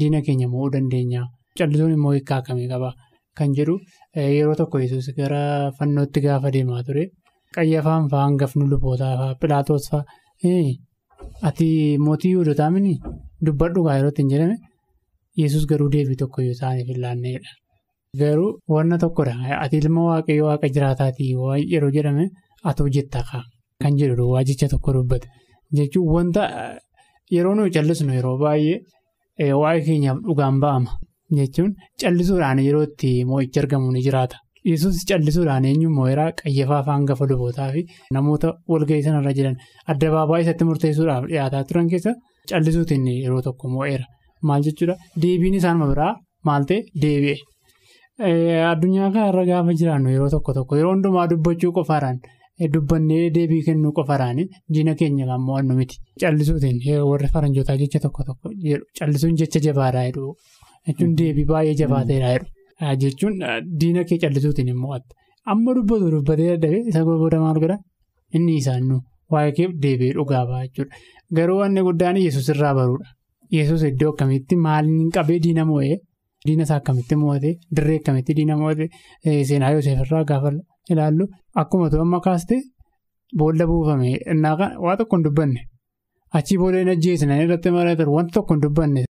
diina 0.00 0.20
keenya 0.26 0.48
mo'uu 0.54 0.70
dandeenya 0.74 1.22
callisuun 1.58 1.92
immoo 1.98 2.12
hiikaa 2.16 2.38
akkamii 2.42 2.68
qaba 2.72 2.90
kan 3.38 3.54
jedhu 3.58 3.74
yeroo 4.36 4.54
tokko 4.60 4.78
yesus 4.84 5.08
gara 5.18 5.42
fannootti 5.78 6.20
gaafa 6.26 6.50
deemaa 6.56 6.82
ture 6.88 7.04
qayyafaan 7.56 8.08
fa'aa 8.12 8.24
hangafni 8.28 8.64
lubootaa 8.72 9.12
fa'aa 9.20 9.34
pilaatoos 9.42 9.86
fa'aa. 9.92 10.04
Ati 11.48 11.66
mootii 12.04 12.30
Yihuudootaa 12.32 12.70
mini 12.74 12.92
dubbadhu 13.46 13.82
gaa 13.86 13.94
yeroo 13.98 14.10
ittiin 14.12 14.28
jedhame 14.32 14.56
yesus 15.42 15.64
garuu 15.70 15.88
deebii 15.94 16.16
tokko 16.22 16.42
yoo 16.46 16.52
isaaniif 16.56 16.88
hin 16.92 17.00
laanneedha. 17.04 17.50
Garuu 18.20 18.50
wanna 18.74 18.98
tokkodha. 19.04 19.34
Ati 19.64 19.76
ilma 19.82 20.04
waaqayyoo 20.08 20.48
waaqa 20.50 20.68
jiraataatii 20.76 21.30
yeroo 21.74 21.90
jedhame 21.96 22.24
ati 22.70 22.82
hojjettaa 22.86 23.42
kan 23.82 23.96
jedhu 23.98 24.24
waajicha 24.34 24.68
tokko 24.68 24.92
dubbate. 24.94 25.26
Jechuun 25.76 26.08
wanta 26.14 26.42
yeroo 27.34 27.54
nuyi 27.54 27.70
callisnu 27.76 28.12
yeroo 28.18 28.36
baay'ee 28.42 29.52
waa'ee 29.62 29.82
keenyaaf 29.86 30.18
dhugaan 30.26 30.58
ba'ama. 30.62 30.90
Jechuun 31.38 31.74
callisuudhaan 32.02 32.58
yeroo 32.66 32.82
itti 32.88 33.10
moo'ichi 33.30 33.60
argamu 33.62 33.92
ni 33.92 34.02
jiraata. 34.06 34.36
Yesus 34.70 35.04
callisuudhaan 35.08 35.64
eenyuun 35.70 35.94
moo'eeraa 35.98 36.30
qayyafaa 36.40 36.78
afaan 36.82 37.04
gafa 37.10 37.26
lubootaa 37.30 37.68
fi 37.74 37.84
namoota 38.16 38.48
walga'ii 38.72 39.02
sanarra 39.06 39.32
jiran 39.38 39.56
addabaabaayii 39.92 40.44
isatti 40.46 40.64
murteessuudhaaf 40.70 41.24
dhiyaataa 41.30 41.62
turan 41.68 41.88
keessa 41.92 42.12
callisuutiin 42.50 43.06
yeroo 43.24 43.42
tokko 43.46 43.68
moo'eera. 43.74 44.04
Maal 44.42 44.62
jechuudha 44.66 44.96
deebiin 45.22 45.54
isaan 45.60 45.78
biraa 45.90 46.12
maal 46.50 46.64
ta'e 46.70 46.80
deebi'e. 47.02 47.36
Addunyaa 48.72 49.12
kanarra 49.14 49.44
gaafa 49.52 49.72
jiraannu 49.80 50.10
yeroo 50.16 50.30
tokko 50.34 50.52
tokko 50.58 50.76
yeroo 50.80 50.92
hundumaa 50.96 51.28
dubbachuu 51.30 51.72
qofaadhaan 51.78 52.18
dubbannee 52.74 53.30
deebii 53.34 53.62
kennuu 53.66 53.92
qofaadhaan 53.98 54.38
diina 54.74 54.94
keenya 55.00 55.26
kan 55.30 55.40
mo'annu 55.48 55.74
miti. 55.80 55.96
Callisuutiin 56.20 56.78
warri 57.10 57.28
faranjootaa 57.34 57.76
jecha 57.82 58.00
tokko 58.04 58.24
tokko 58.28 58.50
callisuun 58.98 59.36
jecha 59.40 59.60
jabaadhaa 59.66 60.04
jedhu 60.08 60.34
jechuun 60.86 61.12
deebii 61.18 61.44
baay'ee 61.52 61.74
jabaateedha 61.82 62.32
jedhu. 62.34 62.46
Jechuun 63.02 63.34
diina 63.80 64.04
kee 64.04 64.18
callisuutiin 64.24 64.66
hin 64.72 64.76
mo'atte. 64.84 65.14
Amma 65.46 65.74
dubbatu 65.76 66.10
dubbatee 66.14 66.48
dadhabee 66.62 66.88
isa 66.90 67.04
booda 67.04 67.40
maal 67.44 67.58
godhan 67.62 67.80
inni 68.34 68.56
isaannu 68.62 68.98
waa'ee 69.32 69.52
kee 69.58 69.68
deebi'ee 69.84 70.14
dhugaa 70.18 70.44
ba'a 70.50 70.64
jechuudha. 70.66 70.96
Garuu 71.36 71.58
wanni 71.62 71.80
guddaan 71.86 72.16
yesus 72.26 72.48
irraa 72.54 72.74
baruudha. 72.78 73.08
Yesus 73.56 73.82
iddoo 73.90 74.10
akkamitti 74.12 74.56
maaliin 74.66 75.10
qabee 75.16 75.38
diina 75.44 75.64
mo'ee 75.70 75.96
diina 76.46 76.62
isaa 76.66 76.76
akkamitti 76.82 77.16
mo'atee 77.22 77.54
dirree 77.76 77.96
akkamitti 78.00 78.34
diina 78.38 78.56
mo'atee 78.62 78.88
seenaa 79.50 79.70
Yoseef 79.76 80.00
irraa 80.04 80.24
gaafa 80.30 80.52
ilaallu 80.94 81.26
akkuma 81.62 81.90
amma 82.04 82.20
kaastee 82.28 82.60
boolla 83.38 83.66
buufame 83.70 84.12
waa 84.86 84.96
tokko 85.02 85.16
hin 85.16 85.24
dubbanne 85.28 85.60
achii 86.40 86.58
booda 86.62 86.78
hin 86.84 86.88
ajjeesne 86.94 87.42
irratti 87.44 87.70
mari'atan 87.76 88.08
wanta 88.16 88.32
tokko 88.38 88.54
hin 88.54 88.62
dubbanne 88.66 89.04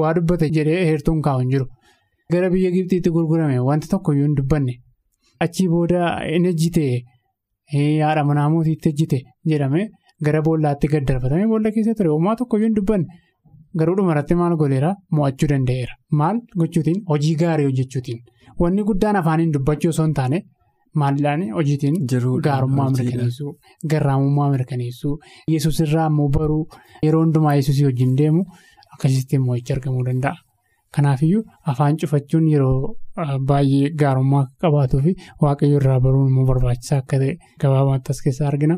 waa 0.00 0.12
dubbate 0.18 0.50
jedhee 0.58 0.84
heertuun 0.90 1.22
kaa'u 1.22 1.40
hin 1.40 1.50
jiru. 1.54 1.66
Gara 2.32 2.48
biyya 2.52 2.70
Gibxiitti 2.74 3.10
gurgurame 3.14 3.58
wanti 3.68 3.88
tokkoyyuu 3.88 4.26
hin 4.26 4.36
dubbanne 4.36 4.74
achii 5.46 5.66
booda 5.72 6.06
hin 6.28 6.46
ejjite 6.50 6.84
haadha 7.74 8.24
manaa 8.28 8.48
mootiitti 8.54 8.88
ejjite 8.92 9.18
jedhame 9.52 9.82
gara 10.28 10.40
boollaatti 10.46 10.88
gad 10.94 11.06
darbatame 11.10 11.46
boolla 11.52 11.70
keessa 11.74 11.94
ture 11.98 12.08
homaa 12.14 12.34
tokkoyyuu 12.40 12.68
hin 12.70 12.76
dubbanne 12.78 13.06
garuu 13.82 13.96
dhumarratti 13.98 14.34
maal 14.40 14.56
goleera 14.62 14.94
mo'achuu 15.18 15.48
danda'eera 15.52 15.94
maal 16.22 16.40
gochuutiin 16.62 17.02
hojii 17.12 17.34
gaarii 17.42 17.66
hojjechuutiin 17.70 18.20
wanni 18.64 18.82
guddaan 18.90 19.16
afaaniin 19.22 19.52
dubbachuu 19.58 19.90
osoo 19.94 20.06
hin 20.08 20.14
taane 20.20 20.42
maalidhaan 21.02 21.42
hojiitiin 21.56 21.96
gaarummaa 22.46 22.88
mirkaneessuu 22.96 23.52
garraamummaa 23.92 24.50
mirkaneessuu 24.54 25.14
yesus 25.54 25.80
irraa 25.86 26.06
immoo 26.12 26.28
baruu 26.38 26.62
yeroo 27.06 27.22
hundumaa 27.24 27.54
yesusii 27.60 27.84
wajjin 27.88 28.16
deemu 28.20 28.44
akkasitti 28.94 29.38
mo'ichi 29.46 29.72
argamuu 29.76 30.04
danda'a. 30.08 30.36
Kanaafiyyuu 30.96 31.42
afaan 31.70 31.96
cufachuun 32.00 32.46
yeroo 32.52 32.94
baay'ee 33.48 33.90
gaarummaa 34.02 34.44
qabaatuu 34.62 35.00
fi 35.06 35.12
waaqayyo 35.42 35.76
irraa 35.82 36.00
baruun 36.06 36.28
immoo 36.30 36.46
barbaachisaa 36.50 36.98
akka 37.02 37.18
ta'e 37.22 37.34
gabaabumatti 37.64 38.10
as 38.14 38.20
keessaa 38.26 38.48
argina 38.52 38.76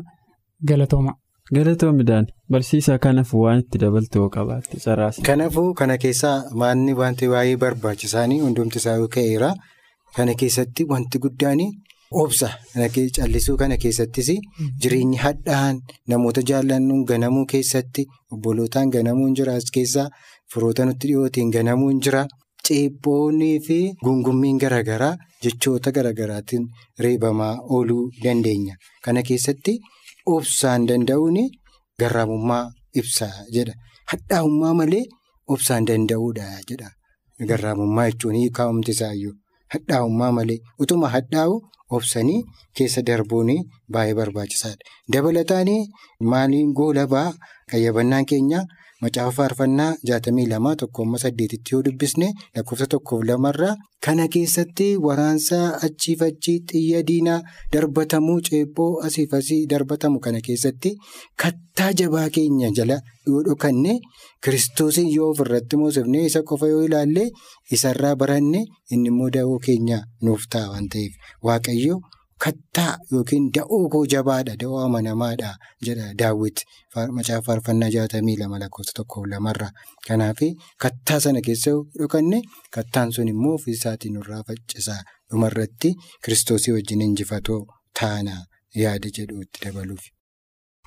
galatooma. 0.71 1.13
Galatoomidhaan 1.55 2.25
barsiisaa 2.51 2.97
kanaaf 3.03 3.33
waan 3.43 3.59
itti 3.63 3.79
dabaltee 3.83 4.19
hoo 4.21 4.29
qabaatte 4.37 4.79
saraasa. 4.85 5.21
Kanaafuu 5.29 5.73
kana 5.81 5.97
keessaa 6.05 6.35
maanni 6.61 6.93
wanti 7.01 7.27
baay'ee 7.33 7.57
barbaachisaanii 7.65 8.39
hundumti 8.45 8.77
isaa 8.81 8.97
ka'eera. 9.17 9.51
Kana 10.15 10.33
keessatti 10.41 10.83
wanti 10.89 11.19
guddaan 11.27 11.59
obsa 12.11 12.49
callisuu 13.15 13.57
kana 13.57 13.77
keessattis 13.83 14.29
jireenyi 14.81 15.17
hadhaan 15.25 15.81
namoota 16.07 16.41
jaallannuun 16.49 17.03
ganamuu 17.11 17.45
keessatti 17.53 18.05
obbolootaan 18.31 18.89
ganamuun 18.95 19.35
jira 19.35 19.53
as 19.61 19.71
keessaa. 19.77 20.09
Firoota 20.53 20.85
nutti 20.85 21.07
dhiyootiin 21.07 21.49
ganamuun 21.51 21.99
jira. 22.01 22.25
Ceebboonnii 22.67 23.59
fi 23.67 23.77
gungummiin 24.03 24.57
garaagaraa 24.63 25.15
jechoota 25.43 25.91
garaagaraatiin 25.97 26.65
reebamaa 26.99 27.53
ooluu 27.69 28.03
dandeenya. 28.23 28.75
Kana 29.03 29.23
keessatti 29.29 29.79
obsaan 30.25 30.87
danda'uun 30.87 31.37
garraamummaa 31.99 32.63
ibsa 33.01 33.27
jedha. 33.55 33.73
Hadhaa'ummaa 34.11 34.73
malee 34.79 35.03
obsaan 35.47 35.87
danda'uudha 35.87 36.47
jedha. 36.69 36.89
Garraamummaa 37.49 38.09
jechuun 38.09 38.35
hiikamti 38.39 38.91
isaayyuu. 38.97 39.33
Hadhaa'ummaa 39.73 40.31
malee 40.37 40.59
utuma 40.83 41.09
hadhaa'u 41.15 41.55
obsanii 41.97 42.39
keessa 42.79 43.01
darbuun 43.09 43.51
baay'ee 43.95 44.15
barbaachisaadha. 44.19 44.83
Dabalataan 45.13 45.69
maaliin 46.33 46.73
goolabaa 46.79 47.29
qayyabannaan 47.71 48.25
keenya 48.31 48.61
macaafa 49.01 49.31
faarfannaa 49.37 49.89
jaatamii 50.09 50.45
lamaa 50.53 50.75
tokkoomma 50.81 51.19
saddeetitti 51.23 51.73
yoo 51.75 51.81
dubbisne 51.87 52.29
lakkoofsa 52.55 52.87
tokkoof 52.93 53.23
lamarraa 53.29 53.75
kana 54.05 54.25
keessatti 54.35 54.87
waraansaa 55.05 55.67
achii 55.87 56.15
xiyya 56.71 57.03
diinaa 57.09 57.39
darbatamuu 57.73 58.39
ceephoo 58.49 58.89
asii 59.09 59.59
darbatamu 59.73 60.19
kana 60.25 60.41
keessatti 60.47 60.95
kattaa 61.43 61.91
jabaa 62.01 62.27
keenya 62.39 62.69
jala 62.81 62.99
yoo 63.27 63.43
dhokanne 63.47 63.93
kiristoosiin 64.43 65.09
yoo 65.15 65.29
ofirratti 65.31 65.75
moosifne 65.83 66.25
isa 66.25 66.41
qofa 66.51 66.67
yoo 66.73 66.83
ilaalle 66.89 67.29
isarraa 67.77 68.15
baranne 68.21 68.61
inni 68.91 69.09
immoo 69.15 69.29
da'oo 69.39 69.57
keenya 69.69 69.99
nuuf 70.23 70.43
ta'a 70.51 70.69
waan 70.71 70.87
ta'eef 70.93 71.13
waaqayyo. 71.49 71.97
Kattaa 72.45 72.91
yookiin 73.11 73.45
da'oo 73.57 73.79
koo 73.93 74.01
jabaadha 74.13 74.53
da'oo 74.63 74.79
amanamaadha 74.87 75.51
jedha 75.87 76.07
daawwiti 76.19 76.65
macaafa 77.17 77.45
faarfannaa 77.47 77.89
jaatamii 77.95 78.35
lama 78.41 78.59
lakkoofsa 78.63 78.93
tokkoof 78.99 79.25
lamarraa 79.33 79.71
kanaaf 80.07 80.41
kattaa 80.85 81.19
sana 81.25 81.41
keessa 81.47 81.73
dhokanne 82.01 82.41
kattaan 82.77 83.11
sun 83.17 83.27
immoo 83.33 83.55
ofii 83.61 83.75
isaatiin 83.79 84.13
nurraa 84.19 84.43
faccisaa 84.51 84.99
dhumarratti 85.29 85.95
kiristoosii 86.25 86.75
wajjin 86.77 87.01
injifatoo 87.07 87.59
taana 88.01 88.37
yaada 88.83 89.09
jedhu 89.19 89.41
itti 89.47 89.65
dabaluuf. 89.65 90.05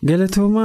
Galatooma 0.09 0.65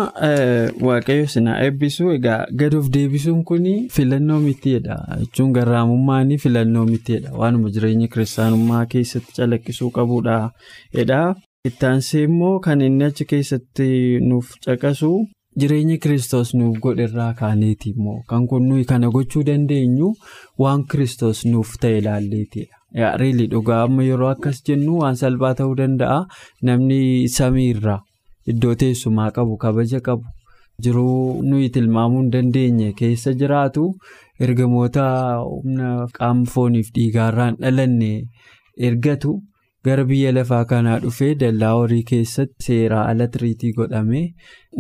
waaqayyo 0.88 1.26
sinaa 1.34 1.56
eebbisuu 1.66 2.12
egaa 2.18 2.46
gad 2.60 2.74
of 2.78 2.86
deebisuun 2.96 3.42
kun 3.50 3.66
filannoo 3.96 4.38
mitiidha 4.44 4.96
jechuun 5.22 5.52
garraamummaan 5.58 6.32
filannoo 6.44 6.86
mitiidha 6.92 7.34
waanuma 7.42 7.70
jireenya 7.78 8.08
kiristaanummaa 8.14 8.86
keessatti 8.94 9.36
calaqqisuu 9.40 9.90
qabudha. 9.98 10.38
Ittaansee 11.70 12.24
immoo 12.30 12.54
kan 12.68 12.82
inni 12.88 13.04
achi 13.10 13.26
keessatti 13.34 13.90
nuuf 14.30 14.54
caqasu 14.66 15.12
jireenya 15.60 15.98
kiristoos 16.08 16.56
nuuf 16.62 16.80
godherraa 16.88 17.34
kaaneeti 17.44 17.90
immoo 17.98 18.18
kan 18.32 18.48
kun 18.48 18.68
nuyi 18.70 18.86
kana 18.94 19.10
gochuu 19.18 19.44
dandeenyu 19.52 20.14
waan 20.64 20.88
kiristoos 20.92 21.46
nuuf 21.52 21.76
ta'e 21.82 21.98
ilaalleetidha. 22.00 22.76
Reelii 23.22 23.48
dhugaa 23.54 23.84
amma 23.92 24.04
yeroo 24.10 24.32
akkas 24.34 24.64
jennu 24.68 25.00
waan 25.04 25.16
salphaa 25.22 25.54
ta'uu 25.62 25.76
danda'a 25.84 26.20
namni 26.64 27.28
samiirraa. 27.38 28.02
Iddoo 28.54 28.76
teessumaa 28.82 29.30
qabu 29.38 29.58
kabaja 29.64 30.00
qabu 30.08 30.26
jiruu 30.86 31.42
nuyi 31.50 31.70
tilmaamuu 31.76 32.22
hin 32.22 32.32
dandeenye 32.36 32.92
keessa 33.02 33.34
jiraatu 33.42 33.84
ergamoota 34.48 35.06
humna 35.50 35.92
qaama 36.18 36.46
fooniif 36.56 36.90
dhiigaarraan 36.98 37.56
dhalanne 37.66 38.12
ergatu 38.90 39.34
gara 39.88 40.04
biyya 40.10 40.32
lafaa 40.38 40.64
kanaa 40.72 40.98
dhufee 41.06 41.32
dallaa 41.44 41.72
horii 41.80 42.04
keessatti 42.12 42.66
seeraa 42.68 43.06
ala 43.14 43.28
tiriitii 43.36 43.72
godhamee 43.80 44.26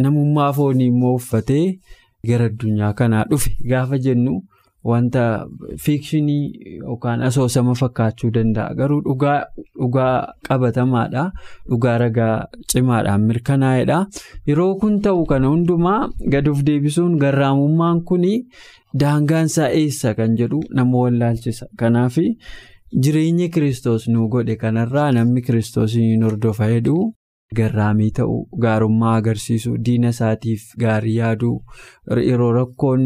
namummaa 0.06 0.51
foonii 0.60 0.88
immoo 0.93 1.13
uffatee 1.21 1.65
gara 2.30 2.45
addunyaa 2.51 2.93
kanaa 3.01 3.23
dhufe. 3.32 3.51
Gaafa 3.69 3.97
jennu 4.08 4.36
wanta 4.89 5.24
fiikshinii 5.84 6.78
yookaan 6.80 7.21
asoosama 7.28 7.74
fakkaachuu 7.82 8.30
danda'a. 8.36 8.74
Garuu 8.80 9.02
dhugaa 9.06 10.34
qabatamaadha. 10.48 11.24
Dhugaa 11.69 11.98
ragaa 12.04 12.36
cimaadhaan 12.71 13.21
mirkanaa'edha. 13.30 13.98
Yeroo 14.48 14.76
kun 14.82 15.02
ta'u 15.02 15.26
kana 15.32 15.48
hundumaa 15.54 16.00
gad 16.32 16.48
of 16.54 16.62
deebisuun 16.69 17.17
garraamummaan 17.24 18.04
kun 18.12 18.24
daangaansaa 19.00 19.69
eessa 19.82 20.13
kan 20.15 20.38
jedhu 20.39 20.62
nama 20.74 20.98
wallaalchisa. 21.04 21.65
Kanaaf 21.80 22.17
jireenya 23.04 23.50
kiristoos 23.54 24.08
nu 24.08 24.28
godhe 24.30 24.56
kanarraa 24.56 25.12
namni 25.12 25.41
kiristoosiin 25.41 26.24
hordofa 26.24 26.67
jedhu. 26.74 27.13
Garraamii 27.60 28.10
ta'uu 28.20 28.38
gaarummaa 28.65 29.13
agarsiisuu 29.22 29.74
diina 29.88 30.10
isaatiif 30.15 30.63
gaarii 30.84 31.15
yaaduu 31.18 31.56
yeroo 32.30 32.52
rakkoon 32.60 33.04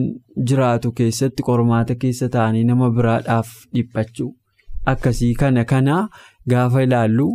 jiraatu 0.52 0.92
keessatti 1.00 1.44
qormaata 1.50 1.96
keessa 2.04 2.30
ta'anii 2.36 2.64
nama 2.70 2.90
biraadhaaf 3.00 3.50
dhiphachuu 3.80 4.30
akkasii 4.94 5.34
kana 5.42 5.66
kana 5.74 5.98
gaafa 6.54 6.84
ilaallu 6.88 7.28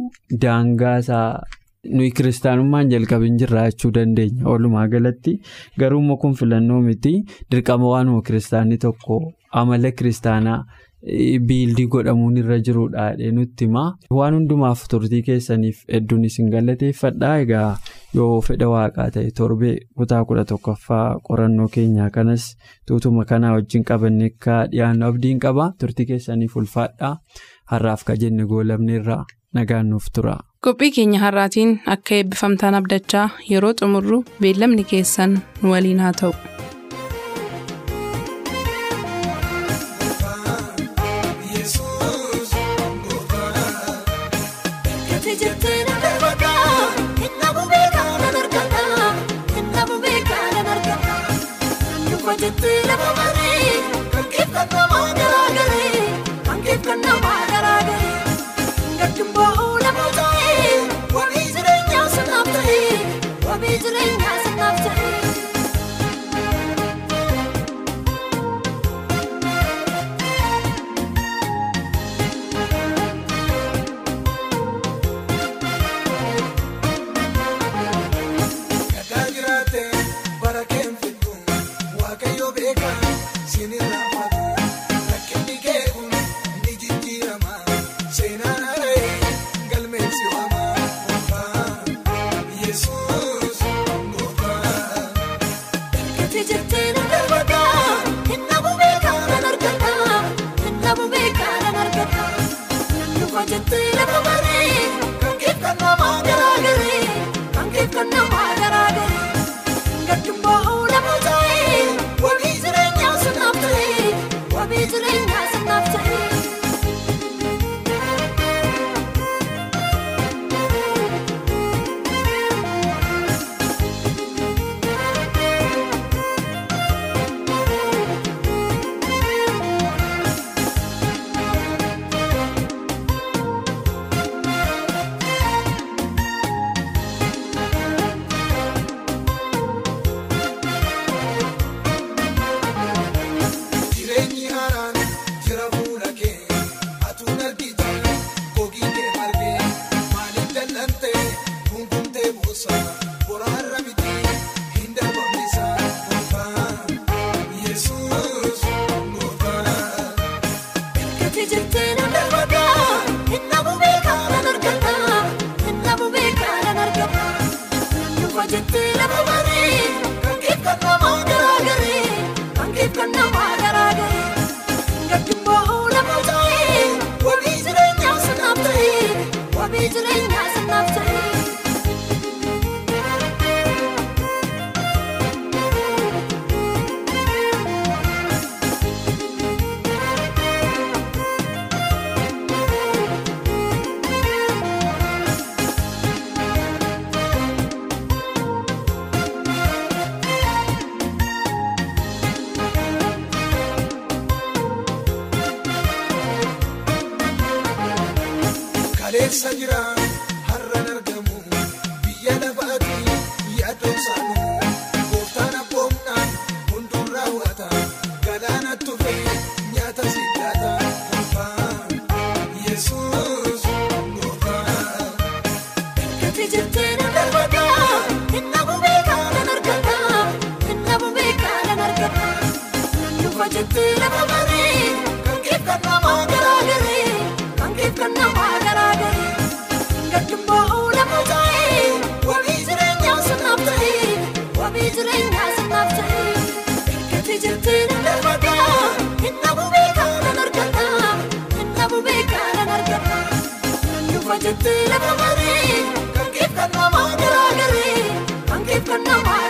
daangaa 0.46 0.96
isaa 1.05 1.27
nuyi 1.96 2.11
kiristaanummaan 2.18 2.90
jalqabin 2.94 3.37
jirraa 3.42 3.66
jechuu 3.70 3.90
dandeenya 3.98 4.46
walumaa 4.53 4.87
galatti 4.94 5.35
garuummoo 5.83 6.16
kun 6.22 6.35
filannoo 6.40 6.81
miti 6.88 7.12
dirqama 7.50 7.90
waanuma 7.94 8.22
kiristaanni 8.31 8.79
tokko 8.87 9.20
amala 9.61 9.90
kiristaanaa. 9.98 10.61
Biildii 11.48 11.86
godhamuun 11.94 12.36
irra 12.42 12.56
jirudha 12.66 13.04
nutti 13.38 13.64
himaa 13.66 13.88
waan 14.18 14.34
hundumaaf 14.38 14.84
turtii 14.92 15.22
keessaniif 15.28 15.82
hedduun 15.92 16.24
isin 16.28 16.48
galateeffadha 16.54 17.32
egaa 17.44 17.68
yoo 18.18 18.40
fedha 18.46 18.68
waaqaa 18.74 19.08
ta'e 19.16 19.30
torbee 19.40 19.74
kutaa 20.00 20.22
kudha 20.30 20.44
tokkoffaa 20.52 21.04
qorannoo 21.28 21.68
keenyaa 21.76 22.10
kanas 22.16 22.46
tuutuma 22.86 23.24
kanaa 23.32 23.52
wajjin 23.56 23.84
qabanne 23.90 24.30
akka 24.32 24.56
dhiyaannu 24.72 25.06
abdiin 25.10 25.38
qaba 25.46 25.70
turtii 25.80 26.06
keessaniif 26.12 26.56
ulfaadha 26.62 27.12
har'aaf 27.74 28.04
ka 28.10 28.16
jenne 28.24 28.46
goolabneerraa 28.54 29.24
nagaan 29.54 29.90
nuuf 29.90 30.06
tura. 30.14 30.36
qophii 30.64 30.90
keenya 30.96 31.20
har'aatiin 31.26 31.76
akka 31.94 32.14
eebbifamtaan 32.20 32.74
abdachaa 32.80 33.28
yeroo 33.50 33.74
xumurru 33.80 34.24
beellamni 34.40 34.84
keessan 34.92 35.38
nu 35.62 35.70
waliin 35.74 36.00
haa 36.06 36.12
ta'u. 36.20 36.32
Jettee 80.70 80.85
lafa 80.85 80.93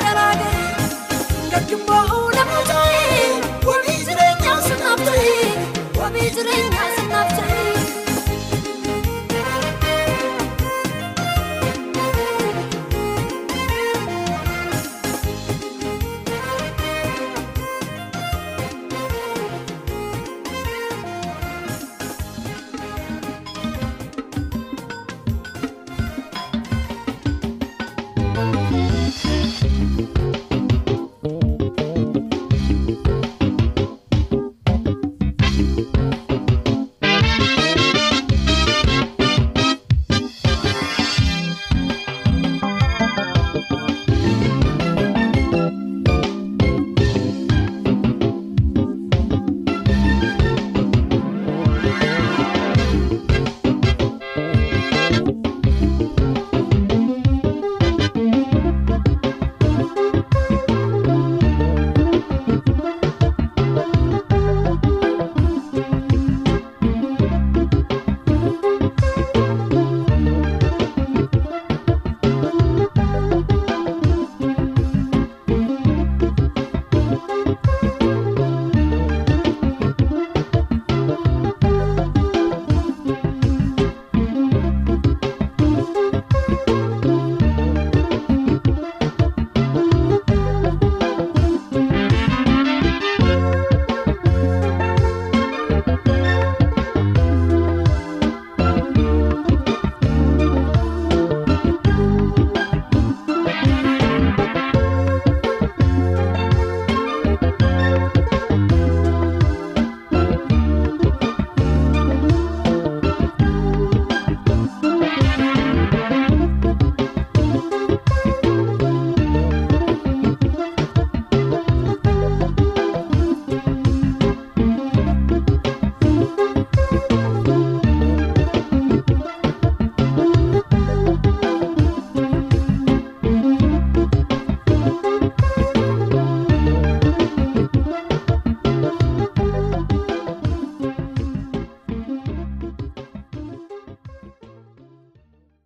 garaagare 0.04 0.64
gaddummaa 1.52 2.18
lama 2.36 2.60
ta'e 2.70 3.02
wabii 3.68 3.98
jireenyaa 4.08 4.58
sanaaf 4.68 5.00
ta'e 5.08 5.32
wabii 6.00 6.30
jireenyaa 6.36 6.88
sanaaf 6.96 6.98
ta'e. 6.98 7.03